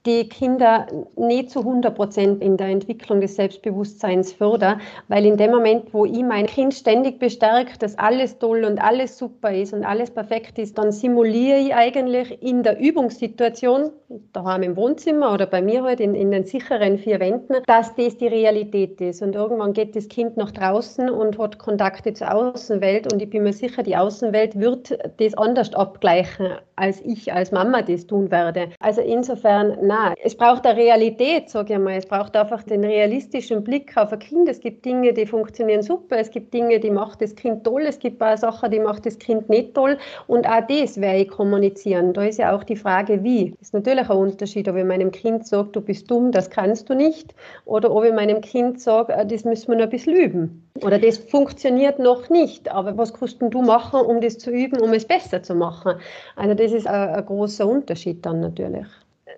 die 0.06 0.30
Kinder 0.30 0.88
nicht 1.16 1.50
zu 1.50 1.60
100 1.60 1.96
Prozent 1.96 2.44
in 2.44 2.58
der 2.58 2.68
Entwicklung 2.68 3.22
des 3.22 3.36
Selbstbewusstseins 3.36 4.34
fördern, 4.34 4.80
weil 5.08 5.26
in 5.26 5.38
dem 5.38 5.52
Moment, 5.52 5.94
wo 5.94 6.06
ich 6.06 6.24
mein 6.24 6.46
Kind 6.46 6.74
ständig 6.74 7.20
bestärke, 7.20 7.78
dass 7.80 7.98
alles 7.98 8.38
toll 8.38 8.64
und 8.64 8.80
alles 8.80 9.18
super 9.18 9.52
ist 9.54 9.74
und 9.74 9.84
alles 9.84 10.12
perfekt 10.12 10.60
ist, 10.60 10.78
dann 10.78 10.92
simuliere 10.92 11.60
ich 11.60 11.74
eigentlich 11.74 12.42
in 12.42 12.64
der 12.64 12.80
Übungssituation, 12.80 13.92
daheim 14.34 14.64
im 14.64 14.78
Wohnzimmer 14.78 15.34
oder 15.34 15.46
bei 15.48 15.62
mir 15.62 15.84
halt 15.84 16.00
in, 16.00 16.14
in 16.14 16.32
den 16.32 16.46
sicheren 16.46 16.98
vier 16.98 17.20
Wänden, 17.20 17.56
dass 17.66 17.96
das 17.96 18.18
die 18.18 18.28
Realität 18.28 19.02
ist. 19.02 19.22
Und 19.22 19.36
irgendwann 19.36 19.74
geht 19.74 19.96
das 19.96 20.08
Kind 20.08 20.38
nach 20.38 20.52
draußen 20.52 21.10
und 21.10 21.38
hat 21.40 21.58
Kontakte 21.58 22.14
zur 22.14 22.34
Außenwelt 22.34 23.12
und 23.12 23.22
ich 23.22 23.30
bin 23.30 23.44
mir 23.44 23.54
sicher, 23.54 23.84
die 23.84 23.98
Außenwelt 23.98 24.60
wird 24.60 24.98
das 25.18 25.34
anders 25.36 25.74
abgleichen, 25.74 26.50
als 26.76 27.02
ich 27.02 27.34
als 27.34 27.52
Mama 27.52 27.82
das 27.82 28.06
tun 28.06 28.30
werde. 28.32 28.70
Also 28.80 29.02
insofern, 29.02 29.78
nein. 29.82 29.95
Es 30.24 30.36
braucht 30.36 30.66
eine 30.66 30.78
Realität, 30.78 31.50
sage 31.50 31.74
ich 31.74 31.80
mal. 31.80 31.96
Es 31.96 32.06
braucht 32.06 32.36
einfach 32.36 32.64
den 32.64 32.84
realistischen 32.84 33.64
Blick 33.64 33.96
auf 33.98 34.12
ein 34.12 34.20
Kind. 34.20 34.50
Es 34.50 34.60
gibt 34.60 34.84
Dinge, 34.84 35.14
die 35.14 35.26
funktionieren 35.26 35.82
super. 35.82 36.18
Es 36.18 36.32
gibt 36.32 36.54
Dinge, 36.54 36.80
die 36.80 36.92
macht 36.92 37.22
das 37.22 37.36
Kind 37.36 37.64
toll. 37.64 37.84
Es 37.88 38.00
gibt 38.00 38.22
auch 38.22 38.38
Sachen, 38.38 38.72
die 38.72 38.80
macht 38.80 39.06
das 39.06 39.20
Kind 39.20 39.48
nicht 39.50 39.74
toll. 39.74 39.98
Und 40.28 40.48
auch 40.48 40.66
das 40.68 41.00
werde 41.00 41.20
ich 41.20 41.30
kommunizieren. 41.30 42.14
Da 42.14 42.24
ist 42.24 42.40
ja 42.40 42.56
auch 42.56 42.64
die 42.64 42.76
Frage, 42.76 43.24
wie. 43.24 43.52
Das 43.52 43.68
ist 43.68 43.74
natürlich 43.74 44.10
ein 44.10 44.18
Unterschied, 44.18 44.68
ob 44.68 44.76
ich 44.76 44.86
meinem 44.86 45.12
Kind 45.12 45.48
sage, 45.48 45.70
du 45.72 45.82
bist 45.82 46.10
dumm, 46.10 46.32
das 46.32 46.50
kannst 46.50 46.90
du 46.90 46.96
nicht. 46.96 47.36
Oder 47.66 47.92
ob 47.92 48.04
ich 48.04 48.14
meinem 48.14 48.42
Kind 48.42 48.82
sage, 48.82 49.14
äh, 49.14 49.26
das 49.26 49.46
müssen 49.46 49.70
wir 49.70 49.76
noch 49.76 49.84
ein 49.84 49.90
bisschen 49.90 50.16
üben. 50.16 50.70
Oder 50.82 51.00
das 51.00 51.18
funktioniert 51.18 52.00
noch 52.00 52.30
nicht. 52.30 52.72
Aber 52.72 52.98
was 52.98 53.14
kannst 53.14 53.42
du 53.42 53.62
machen, 53.62 54.02
um 54.02 54.20
das 54.20 54.38
zu 54.38 54.52
üben, 54.52 54.82
um 54.82 54.94
es 54.94 55.06
besser 55.06 55.44
zu 55.44 55.56
machen? 55.56 55.94
Also 56.36 56.54
das 56.54 56.72
ist 56.72 56.88
ein, 56.88 57.10
ein 57.10 57.26
großer 57.26 57.68
Unterschied 57.68 58.26
dann 58.26 58.40
natürlich 58.40 58.88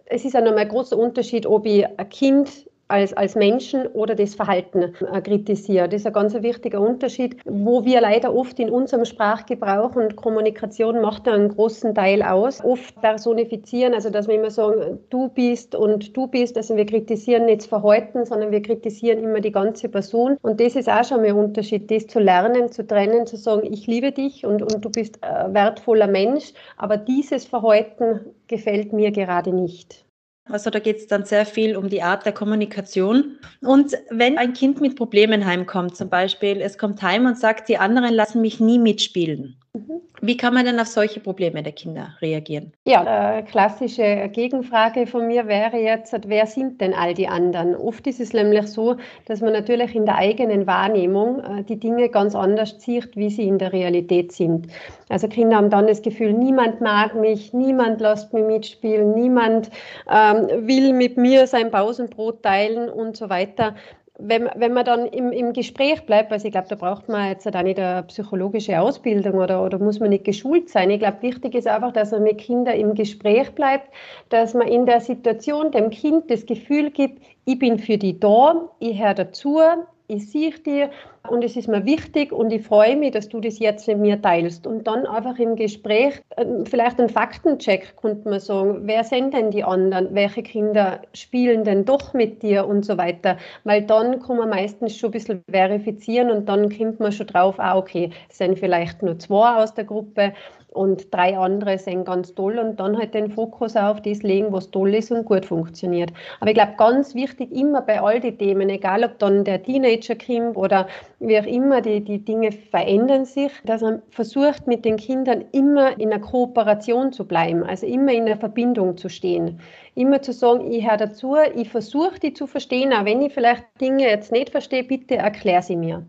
es 0.09 0.25
ist 0.25 0.33
ja 0.33 0.41
nochmal 0.41 0.59
ein 0.61 0.69
großer 0.69 0.97
Unterschied, 0.97 1.45
ob 1.45 1.65
ich 1.65 1.85
ein 1.85 2.09
Kind 2.09 2.69
als, 2.87 3.13
als 3.13 3.35
Menschen 3.35 3.87
oder 3.87 4.15
das 4.15 4.35
Verhalten 4.35 4.93
äh, 5.11 5.21
kritisiere. 5.21 5.89
Das 5.89 6.01
ist 6.01 6.07
ein 6.07 6.13
ganz 6.13 6.33
wichtiger 6.33 6.79
Unterschied, 6.79 7.37
wo 7.45 7.83
wir 7.85 8.01
leider 8.01 8.33
oft 8.33 8.59
in 8.59 8.69
unserem 8.69 9.05
Sprachgebrauch 9.05 9.95
und 9.95 10.15
Kommunikation 10.15 11.01
macht 11.01 11.27
einen 11.27 11.49
großen 11.49 11.93
Teil 11.93 12.21
aus, 12.23 12.63
oft 12.63 12.99
personifizieren, 13.01 13.93
also 13.93 14.09
dass 14.09 14.27
wir 14.27 14.35
immer 14.35 14.51
sagen, 14.51 14.99
du 15.09 15.29
bist 15.29 15.75
und 15.75 16.15
du 16.15 16.27
bist, 16.27 16.57
also 16.57 16.75
wir 16.75 16.85
kritisieren 16.85 17.45
nicht 17.45 17.61
das 17.61 17.67
Verhalten, 17.67 18.25
sondern 18.25 18.51
wir 18.51 18.61
kritisieren 18.61 19.23
immer 19.23 19.41
die 19.41 19.51
ganze 19.51 19.89
Person 19.89 20.37
und 20.41 20.59
das 20.59 20.75
ist 20.75 20.89
auch 20.89 21.03
schon 21.03 21.21
mal 21.21 21.27
ein 21.27 21.35
Unterschied, 21.35 21.91
das 21.91 22.07
zu 22.07 22.19
lernen, 22.19 22.71
zu 22.71 22.85
trennen, 22.85 23.25
zu 23.25 23.35
sagen, 23.35 23.67
ich 23.71 23.87
liebe 23.87 24.11
dich 24.11 24.45
und, 24.45 24.61
und 24.61 24.83
du 24.83 24.89
bist 24.89 25.23
ein 25.23 25.53
wertvoller 25.53 26.07
Mensch, 26.07 26.53
aber 26.77 26.97
dieses 26.97 27.45
Verhalten 27.45 28.21
gefällt 28.47 28.93
mir 28.93 29.11
gerade 29.11 29.53
nicht. 29.53 30.06
Also 30.49 30.69
da 30.69 30.79
geht 30.79 30.97
es 30.97 31.07
dann 31.07 31.25
sehr 31.25 31.45
viel 31.45 31.75
um 31.75 31.89
die 31.89 32.01
Art 32.01 32.25
der 32.25 32.33
Kommunikation. 32.33 33.37
Und 33.61 33.97
wenn 34.09 34.37
ein 34.37 34.53
Kind 34.53 34.81
mit 34.81 34.95
Problemen 34.95 35.45
heimkommt, 35.45 35.95
zum 35.95 36.09
Beispiel, 36.09 36.61
es 36.61 36.77
kommt 36.77 37.01
heim 37.01 37.25
und 37.25 37.37
sagt, 37.37 37.69
die 37.69 37.77
anderen 37.77 38.13
lassen 38.13 38.41
mich 38.41 38.59
nie 38.59 38.79
mitspielen. 38.79 39.57
Mhm. 39.77 40.01
Wie 40.21 40.35
kann 40.35 40.53
man 40.53 40.65
denn 40.65 40.79
auf 40.79 40.87
solche 40.87 41.19
Probleme 41.19 41.61
der 41.61 41.73
Kinder 41.73 42.15
reagieren? 42.21 42.73
Ja, 42.85 43.03
eine 43.03 43.43
klassische 43.43 44.29
Gegenfrage 44.29 45.05
von 45.05 45.27
mir 45.27 45.47
wäre 45.47 45.77
jetzt, 45.77 46.15
wer 46.25 46.47
sind 46.47 46.81
denn 46.81 46.93
all 46.93 47.13
die 47.13 47.27
anderen? 47.27 47.75
Oft 47.75 48.07
ist 48.07 48.19
es 48.19 48.33
nämlich 48.33 48.67
so, 48.67 48.95
dass 49.25 49.41
man 49.41 49.53
natürlich 49.53 49.95
in 49.95 50.05
der 50.05 50.15
eigenen 50.15 50.65
Wahrnehmung 50.65 51.39
äh, 51.39 51.63
die 51.63 51.79
Dinge 51.79 52.09
ganz 52.09 52.33
anders 52.33 52.75
sieht, 52.79 53.15
wie 53.15 53.29
sie 53.29 53.47
in 53.47 53.59
der 53.59 53.71
Realität 53.71 54.31
sind. 54.31 54.67
Also 55.09 55.27
Kinder 55.27 55.57
haben 55.57 55.69
dann 55.69 55.87
das 55.87 56.01
Gefühl, 56.01 56.33
niemand 56.33 56.81
mag 56.81 57.13
mich, 57.15 57.53
niemand 57.53 58.01
lässt 58.01 58.33
mich 58.33 58.43
mitspielen, 58.43 59.13
niemand 59.13 59.69
ähm, 60.11 60.67
will 60.67 60.93
mit 60.93 61.17
mir 61.17 61.47
sein 61.47 61.69
Pausenbrot 61.69 62.41
teilen 62.41 62.89
und 62.89 63.15
so 63.15 63.29
weiter 63.29 63.75
wenn, 64.19 64.49
wenn 64.55 64.73
man 64.73 64.85
dann 64.85 65.05
im, 65.05 65.31
im 65.31 65.53
Gespräch 65.53 66.05
bleibt, 66.05 66.31
also 66.31 66.47
ich 66.47 66.51
glaube, 66.51 66.67
da 66.67 66.75
braucht 66.75 67.07
man 67.07 67.29
jetzt 67.29 67.47
auch 67.47 67.61
nicht 67.61 67.79
eine 67.79 68.03
psychologische 68.03 68.79
Ausbildung 68.79 69.35
oder, 69.35 69.63
oder 69.63 69.77
muss 69.77 69.99
man 69.99 70.09
nicht 70.09 70.23
geschult 70.23 70.69
sein. 70.69 70.89
Ich 70.89 70.99
glaube, 70.99 71.21
wichtig 71.21 71.53
ist 71.53 71.67
einfach, 71.67 71.91
dass 71.91 72.11
man 72.11 72.23
mit 72.23 72.39
Kindern 72.39 72.75
im 72.75 72.95
Gespräch 72.95 73.51
bleibt, 73.51 73.89
dass 74.29 74.53
man 74.53 74.67
in 74.67 74.85
der 74.85 75.01
Situation 75.01 75.71
dem 75.71 75.89
Kind 75.91 76.31
das 76.31 76.45
Gefühl 76.45 76.89
gibt, 76.89 77.21
ich 77.45 77.59
bin 77.59 77.77
für 77.77 77.97
die 77.97 78.19
da, 78.19 78.69
ich 78.79 78.99
höre 78.99 79.13
dazu, 79.13 79.59
ich 80.07 80.29
sehe 80.31 80.51
dir 80.51 80.89
und 81.29 81.43
es 81.43 81.55
ist 81.55 81.67
mir 81.67 81.85
wichtig 81.85 82.31
und 82.31 82.51
ich 82.51 82.65
freue 82.65 82.95
mich, 82.95 83.11
dass 83.11 83.29
du 83.29 83.39
das 83.39 83.59
jetzt 83.59 83.87
mit 83.87 83.99
mir 83.99 84.21
teilst. 84.21 84.67
Und 84.67 84.87
dann 84.87 85.05
einfach 85.05 85.37
im 85.39 85.55
Gespräch, 85.55 86.21
ähm, 86.37 86.65
vielleicht 86.65 86.99
einen 86.99 87.09
Faktencheck, 87.09 87.95
könnte 87.97 88.29
man 88.29 88.39
sagen, 88.39 88.81
wer 88.83 89.03
sind 89.03 89.33
denn 89.33 89.51
die 89.51 89.63
anderen, 89.63 90.13
welche 90.13 90.43
Kinder 90.43 91.01
spielen 91.13 91.63
denn 91.63 91.85
doch 91.85 92.13
mit 92.13 92.41
dir 92.43 92.67
und 92.67 92.85
so 92.85 92.97
weiter. 92.97 93.37
Weil 93.63 93.83
dann 93.83 94.19
kann 94.21 94.37
man 94.37 94.49
meistens 94.49 94.97
schon 94.97 95.09
ein 95.09 95.13
bisschen 95.13 95.43
verifizieren 95.49 96.31
und 96.31 96.47
dann 96.47 96.69
kommt 96.75 96.99
man 96.99 97.11
schon 97.11 97.27
drauf, 97.27 97.55
ah 97.57 97.77
okay, 97.77 98.09
es 98.29 98.37
sind 98.37 98.59
vielleicht 98.59 99.01
nur 99.03 99.19
zwei 99.19 99.63
aus 99.63 99.73
der 99.73 99.85
Gruppe 99.85 100.33
und 100.77 101.13
drei 101.13 101.37
andere 101.37 101.77
sind 101.77 102.05
ganz 102.05 102.33
toll 102.35 102.59
und 102.59 102.79
dann 102.79 102.97
halt 102.97 103.13
den 103.13 103.31
Fokus 103.31 103.75
auf 103.75 104.01
das 104.01 104.21
legen, 104.21 104.51
was 104.51 104.69
toll 104.69 104.93
ist 104.93 105.11
und 105.11 105.25
gut 105.25 105.45
funktioniert. 105.45 106.11
Aber 106.39 106.51
ich 106.51 106.55
glaube, 106.55 106.73
ganz 106.77 107.15
wichtig 107.15 107.51
immer 107.51 107.81
bei 107.81 107.99
all 108.01 108.19
die 108.19 108.37
Themen, 108.37 108.69
egal 108.69 109.03
ob 109.03 109.17
dann 109.19 109.43
der 109.43 109.63
Teenager 109.63 110.15
kommt 110.15 110.55
oder 110.55 110.87
wie 111.19 111.39
auch 111.39 111.45
immer, 111.45 111.81
die, 111.81 112.01
die 112.01 112.23
Dinge 112.23 112.51
verändern 112.51 113.25
sich, 113.25 113.51
dass 113.65 113.81
man 113.81 114.01
versucht, 114.09 114.67
mit 114.67 114.85
den 114.85 114.97
Kindern 114.97 115.45
immer 115.51 115.99
in 115.99 116.11
einer 116.11 116.21
Kooperation 116.21 117.11
zu 117.11 117.25
bleiben, 117.25 117.63
also 117.63 117.87
immer 117.87 118.13
in 118.13 118.23
einer 118.23 118.37
Verbindung 118.37 118.97
zu 118.97 119.09
stehen. 119.09 119.59
Immer 119.95 120.21
zu 120.21 120.31
sagen, 120.31 120.71
ich 120.71 120.87
höre 120.87 120.97
dazu, 120.97 121.35
ich 121.55 121.69
versuche 121.69 122.19
die 122.19 122.33
zu 122.33 122.45
verstehen, 122.45 122.93
auch 122.93 123.05
wenn 123.05 123.21
ich 123.21 123.33
vielleicht 123.33 123.65
Dinge 123.81 124.07
jetzt 124.07 124.31
nicht 124.31 124.51
verstehe, 124.51 124.83
bitte 124.83 125.15
erklär 125.15 125.61
sie 125.61 125.75
mir. 125.75 126.05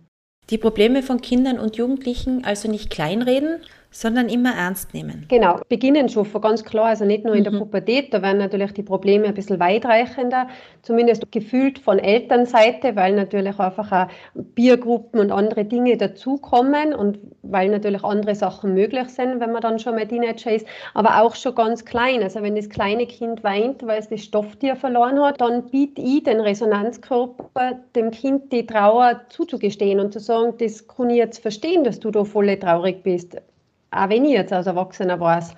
Die 0.51 0.59
Probleme 0.59 1.03
von 1.03 1.21
Kindern 1.21 1.59
und 1.59 1.77
Jugendlichen 1.77 2.45
also 2.45 2.71
nicht 2.71 2.91
kleinreden, 2.91 3.61
sondern 3.91 4.29
immer 4.29 4.55
ernst 4.55 4.93
nehmen. 4.93 5.25
Genau, 5.29 5.61
beginnen 5.69 6.09
schon 6.09 6.27
ganz 6.41 6.63
klar, 6.63 6.87
also 6.87 7.05
nicht 7.05 7.25
nur 7.25 7.35
in 7.35 7.45
der 7.45 7.53
mhm. 7.53 7.61
Pubertät, 7.61 8.13
da 8.13 8.21
werden 8.21 8.39
natürlich 8.39 8.73
die 8.73 8.83
Probleme 8.83 9.27
ein 9.27 9.35
bisschen 9.35 9.59
weitreichender, 9.59 10.49
zumindest 10.83 11.31
gefühlt 11.33 11.79
von 11.79 11.99
Elternseite, 11.99 12.97
weil 12.97 13.15
natürlich 13.15 13.59
einfach 13.59 13.91
auch 13.91 14.09
Biergruppen 14.35 15.21
und 15.21 15.33
andere 15.33 15.65
Dinge 15.65 15.97
dazukommen 15.97 16.93
und 16.93 17.19
weil 17.43 17.71
natürlich 17.71 18.05
andere 18.05 18.35
Sachen 18.35 18.75
möglich 18.75 19.09
sind, 19.09 19.41
wenn 19.41 19.53
man 19.53 19.63
dann 19.63 19.79
schon 19.79 19.95
mal 19.95 20.07
Teenager 20.07 20.53
ist, 20.53 20.67
aber 20.93 21.23
auch 21.23 21.35
schon 21.35 21.55
ganz 21.55 21.85
klein. 21.85 22.23
Also 22.23 22.43
wenn 22.43 22.57
das 22.57 22.69
kleine 22.69 23.07
Kind 23.07 23.43
weint, 23.43 23.87
weil 23.87 24.01
es 24.01 24.09
das 24.09 24.23
Stofftier 24.23 24.77
verloren 24.77 25.19
hat, 25.21 25.41
dann 25.41 25.71
biete 25.71 26.03
ich 26.03 26.25
den 26.25 26.41
Resonanzkörper 26.41 27.79
dem 27.97 28.11
Kind 28.11 28.53
die 28.53 28.67
Trauer 28.67 29.23
zuzugestehen 29.31 29.99
und 29.99 30.13
zu 30.13 30.21
sagen, 30.21 30.55
das 30.59 30.87
kann 30.87 31.11
ich 31.11 31.17
jetzt 31.17 31.39
verstehen, 31.39 31.85
dass 31.85 32.01
du 32.01 32.11
da 32.11 32.25
voll 32.25 32.49
traurig 32.57 33.03
bist 33.03 33.37
auch 33.91 34.09
wenn 34.09 34.25
ich 34.25 34.33
jetzt 34.33 34.53
als 34.53 34.67
Erwachsener 34.67 35.19
weiß, 35.21 35.55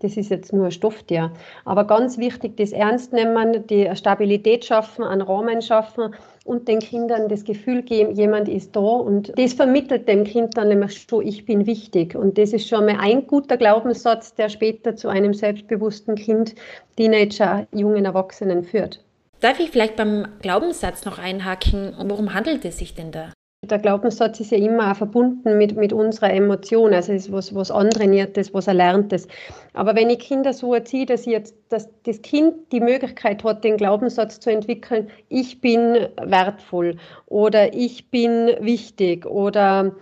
das 0.00 0.16
ist 0.16 0.30
jetzt 0.30 0.52
nur 0.52 0.66
ein 0.66 0.70
Stofftier. 0.72 1.32
Aber 1.64 1.84
ganz 1.84 2.18
wichtig, 2.18 2.56
das 2.56 2.72
Ernst 2.72 3.12
nehmen, 3.12 3.66
die 3.66 3.88
Stabilität 3.94 4.64
schaffen, 4.64 5.04
einen 5.04 5.22
Rahmen 5.22 5.62
schaffen 5.62 6.14
und 6.44 6.68
den 6.68 6.80
Kindern 6.80 7.28
das 7.28 7.44
Gefühl 7.44 7.82
geben, 7.82 8.14
jemand 8.14 8.48
ist 8.48 8.74
da 8.74 8.80
und 8.80 9.32
das 9.38 9.54
vermittelt 9.54 10.08
dem 10.08 10.24
Kind 10.24 10.56
dann 10.56 10.68
nämlich 10.68 11.06
schon, 11.08 11.26
ich 11.26 11.44
bin 11.44 11.66
wichtig. 11.66 12.14
Und 12.14 12.38
das 12.38 12.52
ist 12.52 12.68
schon 12.68 12.86
mal 12.86 12.98
ein 13.00 13.26
guter 13.26 13.56
Glaubenssatz, 13.56 14.34
der 14.34 14.48
später 14.48 14.96
zu 14.96 15.08
einem 15.08 15.34
selbstbewussten 15.34 16.16
Kind, 16.16 16.54
Teenager, 16.96 17.66
jungen 17.72 18.04
Erwachsenen 18.04 18.64
führt. 18.64 19.00
Darf 19.40 19.60
ich 19.60 19.70
vielleicht 19.70 19.96
beim 19.96 20.26
Glaubenssatz 20.40 21.04
noch 21.04 21.18
einhaken? 21.18 21.94
Worum 22.06 22.32
handelt 22.32 22.64
es 22.64 22.78
sich 22.78 22.94
denn 22.94 23.12
da? 23.12 23.33
Der 23.64 23.78
Glaubenssatz 23.78 24.40
ist 24.40 24.50
ja 24.50 24.58
immer 24.58 24.90
auch 24.90 24.96
verbunden 24.96 25.58
mit, 25.58 25.76
mit 25.76 25.92
unserer 25.92 26.32
Emotion, 26.32 26.92
also 26.92 27.12
es 27.12 27.26
ist 27.26 27.32
was, 27.32 27.54
was 27.54 27.70
antrainiertes, 27.70 28.52
was 28.52 28.66
erlerntes. 28.66 29.28
Aber 29.72 29.94
wenn 29.94 30.10
ich 30.10 30.20
Kinder 30.20 30.52
so 30.52 30.74
erziehe, 30.74 31.06
dass, 31.06 31.26
jetzt, 31.26 31.56
dass 31.68 31.88
das 32.04 32.22
Kind 32.22 32.54
die 32.72 32.80
Möglichkeit 32.80 33.42
hat, 33.44 33.64
den 33.64 33.76
Glaubenssatz 33.76 34.40
zu 34.40 34.50
entwickeln, 34.50 35.08
ich 35.28 35.60
bin 35.60 36.08
wertvoll 36.22 36.96
oder 37.26 37.74
ich 37.74 38.10
bin 38.10 38.50
wichtig 38.60 39.26
oder 39.26 39.94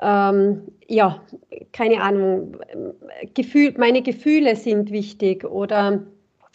ähm, 0.00 0.62
ja, 0.88 1.20
keine 1.72 2.02
Ahnung, 2.02 2.56
Gefühl, 3.34 3.74
meine 3.78 4.02
Gefühle 4.02 4.56
sind 4.56 4.90
wichtig 4.90 5.44
oder 5.44 6.02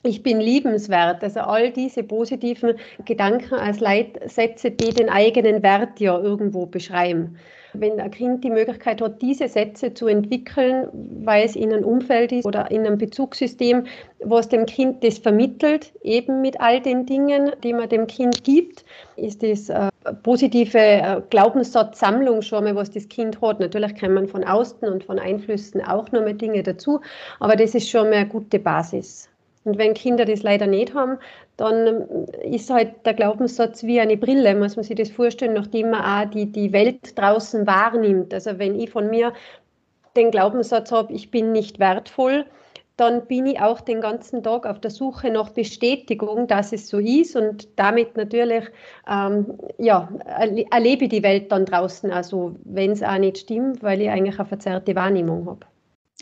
ich 0.04 0.24
bin 0.24 0.40
liebenswert. 0.40 1.24
Also 1.24 1.42
all 1.42 1.72
diese 1.72 2.04
positiven 2.04 2.76
Gedanken 3.06 3.56
als 3.56 3.80
Leitsätze, 3.80 4.72
die 4.72 4.94
den 4.94 5.10
eigenen 5.10 5.62
Wert 5.64 6.00
ja 6.00 6.18
irgendwo 6.20 6.66
beschreiben. 6.66 7.38
Wenn 7.74 8.02
ein 8.02 8.12
Kind 8.12 8.44
die 8.44 8.50
Möglichkeit 8.50 9.02
hat, 9.02 9.22
diese 9.22 9.48
Sätze 9.48 9.94
zu 9.94 10.08
entwickeln, 10.08 10.90
weil 11.24 11.46
es 11.46 11.56
in 11.56 11.72
einem 11.72 11.86
Umfeld 11.86 12.34
ist 12.34 12.46
oder 12.46 12.70
in 12.70 12.86
einem 12.86 12.98
Bezugssystem, 12.98 13.86
was 14.20 14.50
dem 14.50 14.66
Kind 14.66 15.02
das 15.06 15.20
vermittelt, 15.20 15.94
eben 16.04 16.42
mit 16.42 16.60
all 16.60 16.82
den 16.82 17.06
Dingen, 17.06 17.52
die 17.64 17.72
man 17.72 17.88
dem 17.88 18.08
Kind 18.08 18.44
gibt, 18.44 18.84
ist 19.16 19.42
das 19.42 19.70
eine 19.70 19.90
positive 20.22 20.78
äh, 20.78 21.22
Glaubenssatzsammlung 21.30 22.42
schon 22.42 22.66
mal, 22.66 22.76
was 22.76 22.92
das 22.92 23.08
Kind 23.08 23.42
hat. 23.42 23.62
Natürlich 23.62 23.96
kann 23.96 24.16
man 24.16 24.28
von 24.28 24.44
außen 24.44 24.86
und 24.90 25.06
von 25.06 25.18
Einflüssen 25.18 25.82
auch 25.82 26.12
noch 26.12 26.24
mehr 26.24 26.34
Dinge 26.34 26.64
dazu, 26.64 27.00
aber 27.40 27.56
das 27.56 27.74
ist 27.74 27.90
schon 27.90 28.10
mal 28.10 28.18
eine 28.18 28.28
gute 28.28 28.60
Basis. 28.60 29.31
Und 29.64 29.78
wenn 29.78 29.94
Kinder 29.94 30.26
das 30.26 30.42
leider 30.42 30.68
nicht 30.68 30.94
haben, 30.96 31.18
dann 31.58 32.26
ist 32.44 32.70
halt 32.70 33.06
der 33.06 33.14
Glaubenssatz 33.14 33.84
wie 33.84 34.00
eine 34.00 34.18
Brille, 34.18 34.56
muss 34.56 34.76
man 34.76 34.84
sich 34.84 34.96
das 34.96 35.12
vorstellen, 35.12 35.54
nachdem 35.54 35.92
man 35.92 36.02
auch 36.02 36.32
die, 36.32 36.52
die 36.52 36.74
Welt 36.74 37.18
draußen 37.18 37.68
wahrnimmt. 37.68 38.34
Also 38.34 38.58
wenn 38.58 38.80
ich 38.80 38.90
von 38.90 39.10
mir 39.10 39.34
den 40.16 40.32
Glaubenssatz 40.32 40.92
habe, 40.92 41.14
ich 41.14 41.30
bin 41.30 41.52
nicht 41.52 41.80
wertvoll, 41.80 42.46
dann 42.98 43.26
bin 43.26 43.48
ich 43.48 43.60
auch 43.60 43.82
den 43.82 44.02
ganzen 44.02 44.44
Tag 44.44 44.66
auf 44.68 44.80
der 44.80 44.92
Suche 44.92 45.32
nach 45.32 45.50
Bestätigung, 45.50 46.48
dass 46.48 46.72
es 46.72 46.88
so 46.88 47.00
ist 47.00 47.36
und 47.36 47.68
damit 47.78 48.16
natürlich 48.16 48.66
ähm, 49.10 49.58
ja, 49.80 50.10
erlebe 50.72 51.06
ich 51.06 51.10
die 51.10 51.24
Welt 51.24 51.52
dann 51.52 51.66
draußen, 51.66 52.12
also 52.12 52.56
wenn 52.64 52.92
es 52.92 53.02
auch 53.02 53.18
nicht 53.18 53.40
stimmt, 53.40 53.82
weil 53.82 54.02
ich 54.02 54.10
eigentlich 54.10 54.38
eine 54.40 54.48
verzerrte 54.48 54.96
Wahrnehmung 54.96 55.48
habe. 55.48 55.71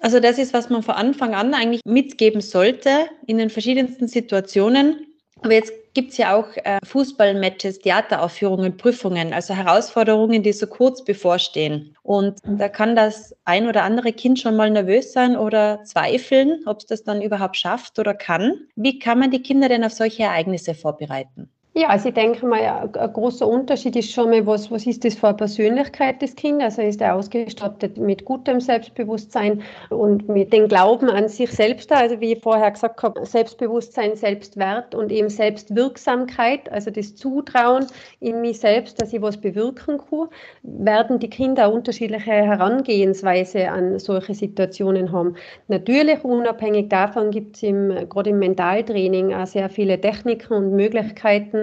Also 0.01 0.19
das 0.19 0.37
ist, 0.37 0.53
was 0.53 0.69
man 0.69 0.83
von 0.83 0.95
Anfang 0.95 1.35
an 1.35 1.53
eigentlich 1.53 1.81
mitgeben 1.85 2.41
sollte 2.41 3.09
in 3.27 3.37
den 3.37 3.49
verschiedensten 3.49 4.07
Situationen. 4.07 5.05
Aber 5.41 5.53
jetzt 5.53 5.73
gibt 5.93 6.11
es 6.11 6.17
ja 6.17 6.35
auch 6.35 6.47
äh, 6.55 6.79
Fußballmatches, 6.85 7.79
Theateraufführungen, 7.79 8.77
Prüfungen, 8.77 9.33
also 9.33 9.53
Herausforderungen, 9.53 10.43
die 10.43 10.53
so 10.53 10.67
kurz 10.67 11.03
bevorstehen. 11.03 11.95
Und 12.03 12.39
da 12.43 12.69
kann 12.69 12.95
das 12.95 13.35
ein 13.45 13.67
oder 13.67 13.83
andere 13.83 14.13
Kind 14.13 14.39
schon 14.39 14.55
mal 14.55 14.69
nervös 14.69 15.13
sein 15.13 15.37
oder 15.37 15.83
zweifeln, 15.83 16.61
ob 16.65 16.79
es 16.79 16.85
das 16.85 17.03
dann 17.03 17.21
überhaupt 17.21 17.57
schafft 17.57 17.99
oder 17.99 18.13
kann. 18.13 18.67
Wie 18.75 18.99
kann 18.99 19.19
man 19.19 19.31
die 19.31 19.41
Kinder 19.41 19.69
denn 19.69 19.83
auf 19.83 19.93
solche 19.93 20.23
Ereignisse 20.23 20.75
vorbereiten? 20.75 21.49
Ja, 21.75 21.89
also 21.89 22.09
ich 22.09 22.15
denke 22.15 22.47
mal, 22.47 22.59
ein 22.59 23.13
großer 23.13 23.47
Unterschied 23.47 23.95
ist 23.95 24.11
schon 24.11 24.31
mal, 24.31 24.45
was, 24.47 24.71
was 24.71 24.87
ist 24.87 25.05
das 25.05 25.13
für 25.13 25.27
eine 25.27 25.37
Persönlichkeit 25.37 26.19
des 26.19 26.35
Kindes? 26.35 26.79
Also 26.79 26.81
ist 26.81 26.99
er 26.99 27.15
ausgestattet 27.15 27.95
mit 27.97 28.25
gutem 28.25 28.59
Selbstbewusstsein 28.59 29.61
und 29.91 30.27
mit 30.27 30.51
dem 30.51 30.67
Glauben 30.67 31.11
an 31.11 31.27
sich 31.29 31.51
selbst, 31.51 31.91
also 31.91 32.19
wie 32.19 32.33
ich 32.33 32.41
vorher 32.41 32.71
gesagt 32.71 33.03
habe, 33.03 33.23
Selbstbewusstsein, 33.23 34.15
Selbstwert 34.15 34.95
und 34.95 35.11
eben 35.11 35.29
Selbstwirksamkeit, 35.29 36.69
also 36.71 36.89
das 36.89 37.15
Zutrauen 37.15 37.85
in 38.19 38.41
mich 38.41 38.59
selbst, 38.59 38.99
dass 38.99 39.13
ich 39.13 39.21
was 39.21 39.37
bewirken 39.37 39.99
kann, 39.99 40.27
werden 40.63 41.19
die 41.19 41.29
Kinder 41.29 41.71
unterschiedliche 41.71 42.31
Herangehensweise 42.31 43.69
an 43.69 43.99
solche 43.99 44.33
Situationen 44.33 45.11
haben. 45.11 45.35
Natürlich, 45.67 46.23
unabhängig 46.23 46.89
davon 46.89 47.29
gibt 47.29 47.57
es 47.57 47.61
gerade 48.09 48.31
im 48.31 48.39
Mentaltraining 48.39 49.35
auch 49.35 49.45
sehr 49.45 49.69
viele 49.69 50.01
Techniken 50.01 50.53
und 50.53 50.75
Möglichkeiten, 50.75 51.58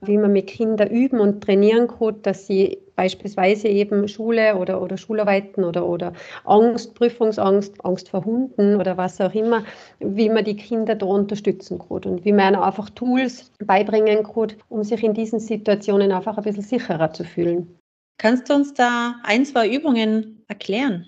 wie 0.00 0.18
man 0.18 0.32
mit 0.32 0.46
Kindern 0.48 0.88
üben 0.88 1.20
und 1.20 1.42
trainieren 1.42 1.88
kann, 1.88 2.20
dass 2.22 2.46
sie 2.46 2.78
beispielsweise 2.96 3.68
eben 3.68 4.08
Schule 4.08 4.56
oder, 4.56 4.82
oder 4.82 4.96
Schularbeiten 4.96 5.64
oder, 5.64 5.86
oder 5.86 6.12
Angst, 6.44 6.94
Prüfungsangst, 6.94 7.84
Angst 7.84 8.08
vor 8.08 8.24
Hunden 8.24 8.76
oder 8.76 8.96
was 8.96 9.20
auch 9.20 9.34
immer, 9.34 9.64
wie 10.00 10.28
man 10.28 10.44
die 10.44 10.56
Kinder 10.56 10.94
da 10.94 11.06
unterstützen 11.06 11.78
kann 11.78 12.04
und 12.04 12.24
wie 12.24 12.32
man 12.32 12.56
einfach 12.56 12.90
Tools 12.90 13.52
beibringen 13.64 14.24
kann, 14.24 14.54
um 14.68 14.82
sich 14.82 15.02
in 15.02 15.14
diesen 15.14 15.40
Situationen 15.40 16.12
einfach 16.12 16.36
ein 16.38 16.44
bisschen 16.44 16.62
sicherer 16.62 17.12
zu 17.12 17.24
fühlen. 17.24 17.78
Kannst 18.18 18.48
du 18.48 18.54
uns 18.54 18.72
da 18.72 19.16
ein, 19.24 19.44
zwei 19.44 19.68
Übungen 19.68 20.42
erklären? 20.48 21.06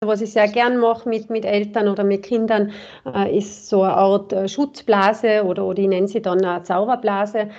Was 0.00 0.20
ich 0.20 0.32
sehr 0.32 0.46
gern 0.46 0.76
mache 0.76 1.08
mit, 1.08 1.28
mit 1.28 1.44
Eltern 1.44 1.88
oder 1.88 2.04
mit 2.04 2.22
Kindern, 2.22 2.70
äh, 3.04 3.36
ist 3.36 3.68
so 3.68 3.82
eine 3.82 3.94
Art 3.94 4.32
äh, 4.32 4.46
Schutzblase 4.48 5.42
oder, 5.42 5.64
oder 5.64 5.80
ich 5.80 5.88
nenne 5.88 6.06
sie 6.06 6.22
dann 6.22 6.44
eine 6.44 6.62
Zauberblase 6.62 7.50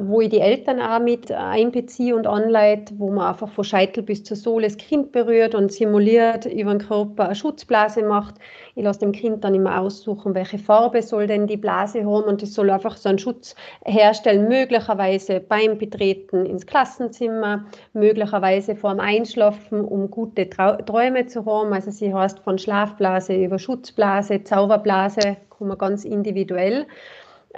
wo 0.00 0.20
ich 0.20 0.28
die 0.30 0.40
Eltern 0.40 0.80
auch 0.80 0.98
mit 0.98 1.30
einbeziehe 1.30 2.14
und 2.14 2.26
anleite, 2.26 2.94
wo 2.98 3.10
man 3.10 3.28
einfach 3.28 3.48
von 3.48 3.64
Scheitel 3.64 4.02
bis 4.02 4.24
zur 4.24 4.36
Sohle 4.36 4.66
das 4.66 4.76
Kind 4.76 5.12
berührt 5.12 5.54
und 5.54 5.72
simuliert 5.72 6.46
über 6.46 6.72
den 6.72 6.86
Körper 6.86 7.26
eine 7.26 7.34
Schutzblase 7.34 8.02
macht. 8.02 8.34
Ich 8.74 8.82
lasse 8.82 9.00
dem 9.00 9.12
Kind 9.12 9.44
dann 9.44 9.54
immer 9.54 9.80
aussuchen, 9.80 10.34
welche 10.34 10.58
Farbe 10.58 11.00
soll 11.02 11.26
denn 11.26 11.46
die 11.46 11.56
Blase 11.56 12.00
haben 12.00 12.24
und 12.24 12.42
es 12.42 12.54
soll 12.54 12.70
einfach 12.70 12.96
so 12.96 13.08
einen 13.08 13.18
Schutz 13.18 13.54
herstellen, 13.84 14.48
möglicherweise 14.48 15.40
beim 15.40 15.78
Betreten 15.78 16.44
ins 16.44 16.66
Klassenzimmer, 16.66 17.66
möglicherweise 17.92 18.74
vor 18.74 18.90
dem 18.90 19.00
Einschlafen, 19.00 19.80
um 19.80 20.10
gute 20.10 20.50
Träume 20.50 21.26
zu 21.26 21.46
haben. 21.46 21.72
Also 21.72 21.92
sie 21.92 22.12
heißt 22.12 22.40
von 22.40 22.58
Schlafblase 22.58 23.34
über 23.34 23.58
Schutzblase, 23.58 24.42
Zauberblase, 24.42 25.36
man 25.60 25.78
ganz 25.78 26.04
individuell 26.04 26.86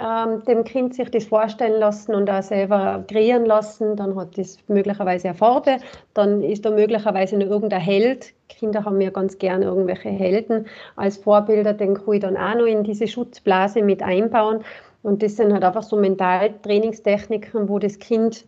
ähm, 0.01 0.43
dem 0.45 0.63
Kind 0.63 0.95
sich 0.95 1.09
das 1.09 1.25
vorstellen 1.25 1.79
lassen 1.79 2.15
und 2.15 2.29
auch 2.29 2.41
selber 2.41 3.03
kreieren 3.07 3.45
lassen, 3.45 3.95
dann 3.95 4.15
hat 4.15 4.37
das 4.37 4.57
möglicherweise 4.67 5.29
eine 5.29 5.37
Farbe, 5.37 5.77
dann 6.13 6.41
ist 6.41 6.65
da 6.65 6.71
möglicherweise 6.71 7.37
noch 7.37 7.47
irgendein 7.47 7.81
Held. 7.81 8.33
Kinder 8.49 8.83
haben 8.83 8.99
ja 8.99 9.11
ganz 9.11 9.37
gern 9.37 9.61
irgendwelche 9.61 10.09
Helden 10.09 10.65
als 10.95 11.17
Vorbilder, 11.17 11.73
den 11.73 11.93
kann 11.93 12.13
ich 12.15 12.21
dann 12.21 12.37
auch 12.37 12.55
noch 12.55 12.65
in 12.65 12.83
diese 12.83 13.07
Schutzblase 13.07 13.83
mit 13.83 14.01
einbauen. 14.01 14.63
Und 15.03 15.23
das 15.23 15.35
sind 15.35 15.53
halt 15.53 15.63
einfach 15.63 15.83
so 15.83 15.95
Mentaltrainingstechniken, 15.95 17.69
wo 17.69 17.79
das 17.79 17.99
Kind 17.99 18.45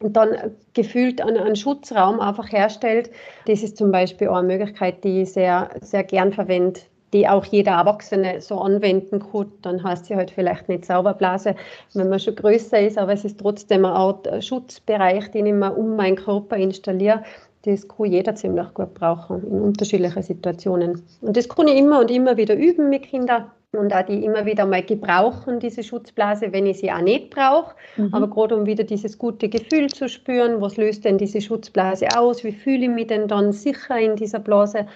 dann 0.00 0.52
gefühlt 0.74 1.20
einen, 1.20 1.38
einen, 1.38 1.56
Schutzraum 1.56 2.20
einfach 2.20 2.50
herstellt. 2.50 3.10
Das 3.46 3.62
ist 3.62 3.76
zum 3.76 3.92
Beispiel 3.92 4.28
auch 4.28 4.36
eine 4.36 4.48
Möglichkeit, 4.48 5.04
die 5.04 5.22
ich 5.22 5.32
sehr, 5.32 5.70
sehr 5.80 6.02
gern 6.04 6.32
verwende 6.32 6.80
die 7.12 7.28
auch 7.28 7.44
jeder 7.44 7.72
Erwachsene 7.72 8.40
so 8.40 8.58
anwenden 8.58 9.20
kann, 9.20 9.52
dann 9.62 9.82
heißt 9.82 10.06
sie 10.06 10.16
halt 10.16 10.30
vielleicht 10.30 10.68
nicht 10.68 10.84
Sauberblase, 10.84 11.54
wenn 11.94 12.08
man 12.08 12.20
schon 12.20 12.36
größer 12.36 12.80
ist, 12.80 12.98
aber 12.98 13.12
es 13.12 13.24
ist 13.24 13.38
trotzdem 13.40 13.84
eine 13.84 13.94
Art 13.94 14.26
äh, 14.26 14.40
Schutzbereich, 14.40 15.30
den 15.30 15.46
ich 15.46 15.54
mir 15.54 15.76
um 15.76 15.96
meinen 15.96 16.16
Körper 16.16 16.56
installiere. 16.56 17.22
Das 17.64 17.86
kann 17.86 18.06
jeder 18.06 18.34
ziemlich 18.34 18.74
gut 18.74 18.92
brauchen 18.94 19.46
in 19.46 19.60
unterschiedlichen 19.60 20.22
Situationen. 20.22 21.02
Und 21.20 21.36
das 21.36 21.48
kann 21.48 21.68
ich 21.68 21.76
immer 21.76 22.00
und 22.00 22.10
immer 22.10 22.36
wieder 22.36 22.56
üben 22.56 22.88
mit 22.88 23.04
Kindern 23.04 23.44
und 23.72 23.94
auch 23.94 24.02
die 24.02 24.24
immer 24.24 24.44
wieder 24.44 24.66
mal 24.66 24.82
gebrauchen, 24.82 25.60
diese 25.60 25.82
Schutzblase, 25.82 26.52
wenn 26.52 26.66
ich 26.66 26.78
sie 26.78 26.92
auch 26.92 27.00
nicht 27.00 27.30
brauche. 27.30 27.74
Mhm. 27.96 28.12
Aber 28.12 28.28
gerade 28.28 28.56
um 28.56 28.66
wieder 28.66 28.84
dieses 28.84 29.16
gute 29.16 29.48
Gefühl 29.48 29.88
zu 29.88 30.08
spüren, 30.08 30.60
was 30.60 30.76
löst 30.76 31.04
denn 31.04 31.18
diese 31.18 31.40
Schutzblase 31.40 32.08
aus, 32.16 32.44
wie 32.44 32.52
fühle 32.52 32.84
ich 32.84 32.90
mich 32.90 33.06
denn 33.06 33.28
dann 33.28 33.52
sicher 33.52 33.98
in 33.98 34.16
dieser 34.16 34.40
Blase 34.40 34.86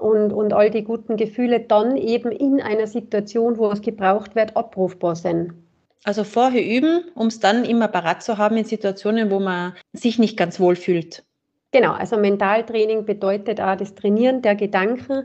und, 0.00 0.32
und 0.32 0.52
all 0.52 0.70
die 0.70 0.84
guten 0.84 1.16
Gefühle 1.16 1.60
dann 1.60 1.96
eben 1.96 2.32
in 2.32 2.60
einer 2.60 2.86
Situation, 2.86 3.58
wo 3.58 3.70
es 3.70 3.82
gebraucht 3.82 4.34
wird, 4.34 4.56
abrufbar 4.56 5.16
sind. 5.16 5.52
Also 6.04 6.24
vorher 6.24 6.64
üben, 6.64 7.04
um 7.14 7.26
es 7.26 7.40
dann 7.40 7.64
immer 7.64 7.88
parat 7.88 8.22
zu 8.22 8.38
haben 8.38 8.56
in 8.56 8.64
Situationen, 8.64 9.30
wo 9.30 9.38
man 9.38 9.74
sich 9.92 10.18
nicht 10.18 10.36
ganz 10.36 10.58
wohl 10.58 10.76
fühlt. 10.76 11.24
Genau, 11.72 11.92
also 11.92 12.16
Mentaltraining 12.16 13.04
bedeutet 13.04 13.60
auch 13.60 13.76
das 13.76 13.94
Trainieren 13.94 14.42
der 14.42 14.56
Gedanken 14.56 15.24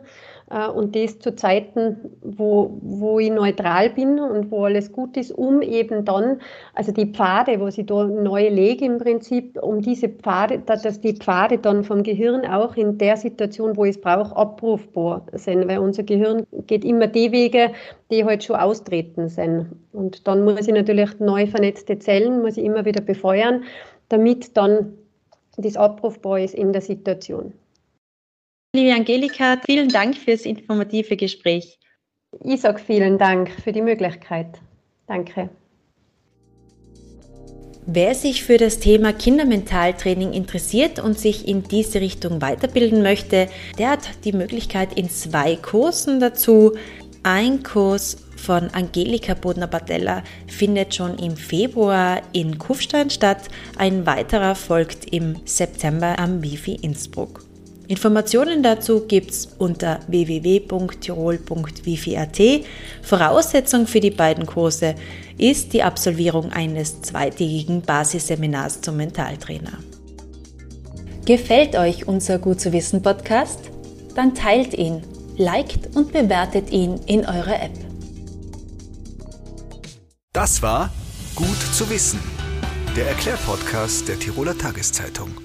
äh, 0.52 0.68
und 0.68 0.96
das 0.96 1.18
zu 1.18 1.36
Zeiten, 1.36 1.98
wo, 2.22 2.78
wo 2.82 3.20
ich 3.20 3.32
neutral 3.32 3.90
bin 3.90 4.20
und 4.20 4.52
wo 4.52 4.66
alles 4.66 4.92
gut 4.92 5.18
ist, 5.18 5.32
um 5.32 5.64
eben 5.64 6.06
dann, 6.06 6.40
also 6.76 6.92
die 6.92 7.08
Pfade, 7.08 7.60
wo 7.60 7.68
ich 7.68 7.84
da 7.88 8.04
neu 8.06 8.48
lege 8.50 8.86
im 8.86 9.00
Prinzip, 9.00 9.58
um 9.60 9.82
diese 9.82 10.08
Pfade, 10.08 10.60
dass 10.60 11.02
die 11.02 11.16
Pfade 11.16 11.58
dann 11.58 11.84
vom 11.84 12.04
Gehirn 12.04 12.46
auch 12.46 12.76
in 12.76 13.00
der 13.00 13.18
Situation, 13.18 13.76
wo 13.76 13.86
ich 13.86 13.96
es 13.96 14.02
brauche, 14.02 14.36
abrufbar 14.36 15.26
sind, 15.34 15.68
weil 15.68 15.80
unser 15.80 16.04
Gehirn 16.04 16.46
geht 16.68 16.86
immer 16.86 17.08
die 17.08 17.32
Wege, 17.32 17.72
die 18.12 18.24
halt 18.24 18.44
schon 18.44 18.58
austreten 18.58 19.30
sind. 19.30 19.72
Und 19.94 20.28
dann 20.28 20.44
muss 20.44 20.68
ich 20.68 20.74
natürlich 20.76 21.20
neu 21.20 21.48
vernetzte 21.48 21.98
Zellen, 21.98 22.44
muss 22.44 22.58
ich 22.58 22.66
immer 22.66 22.86
wieder 22.86 23.02
befeuern, 23.02 23.64
damit 24.10 24.56
dann 24.56 24.94
das 25.58 25.78
abrufbar 25.78 26.40
ist 26.40 26.54
in 26.54 26.74
der 26.74 26.82
Situation. 26.82 27.54
Liebe 28.76 28.94
Angelika, 28.94 29.62
vielen 29.66 29.90
Dank 29.90 30.18
fürs 30.18 30.46
informative 30.46 31.16
Gespräch. 31.16 31.80
Ich 32.44 32.62
sage 32.62 32.80
vielen 32.80 33.18
Dank 33.18 33.50
für 33.64 33.72
die 33.72 33.82
Möglichkeit. 33.82 34.60
Danke. 35.08 35.50
Wer 37.88 38.16
sich 38.16 38.44
für 38.44 38.58
das 38.58 38.80
Thema 38.80 39.14
Kindermentaltraining 39.14 40.34
interessiert 40.34 40.98
und 40.98 41.20
sich 41.20 41.48
in 41.48 41.62
diese 41.62 42.02
Richtung 42.02 42.42
weiterbilden 42.42 43.04
möchte, 43.04 43.48
der 43.78 43.92
hat 43.92 44.10
die 44.26 44.34
Möglichkeit 44.34 44.98
in 44.98 45.08
zwei 45.08 45.56
Kursen 45.56 46.20
dazu. 46.20 46.74
Ein 47.28 47.64
Kurs 47.64 48.18
von 48.38 48.70
Angelika 48.70 49.34
Bodner-Bartella 49.34 50.22
findet 50.46 50.94
schon 50.94 51.18
im 51.18 51.36
Februar 51.36 52.22
in 52.34 52.60
Kufstein 52.60 53.10
statt. 53.10 53.48
Ein 53.80 54.06
weiterer 54.06 54.54
folgt 54.54 55.12
im 55.12 55.38
September 55.44 56.20
am 56.20 56.44
Wifi 56.44 56.76
Innsbruck. 56.76 57.44
Informationen 57.88 58.62
dazu 58.62 59.08
gibt's 59.08 59.48
unter 59.58 60.02
www.tirol.wifi.at. 60.08 62.42
Voraussetzung 63.02 63.88
für 63.88 64.02
die 64.02 64.12
beiden 64.12 64.46
Kurse 64.46 64.94
ist 65.40 65.74
die 65.74 65.82
Absolvierung 65.82 66.52
eines 66.52 67.02
zweitägigen 67.02 67.82
Basisseminars 67.82 68.82
zum 68.82 68.98
Mentaltrainer. 68.98 69.80
Gefällt 71.26 71.76
euch 71.76 72.08
unser 72.08 72.38
Gut 72.38 72.62
zu 72.62 72.72
wissen 72.72 73.02
Podcast? 73.02 73.72
Dann 74.14 74.36
teilt 74.36 74.76
ihn, 74.76 75.02
liked 75.38 75.96
und 75.96 76.12
bewertet 76.12 76.72
ihn 76.72 77.00
in 77.06 77.26
eurer 77.26 77.62
App. 77.62 77.78
Das 80.34 80.62
war 80.62 80.92
Gut 81.36 81.58
zu 81.74 81.90
wissen, 81.90 82.22
der 82.96 83.10
Erklärpodcast 83.10 84.08
der 84.08 84.18
Tiroler 84.18 84.58
Tageszeitung. 84.58 85.45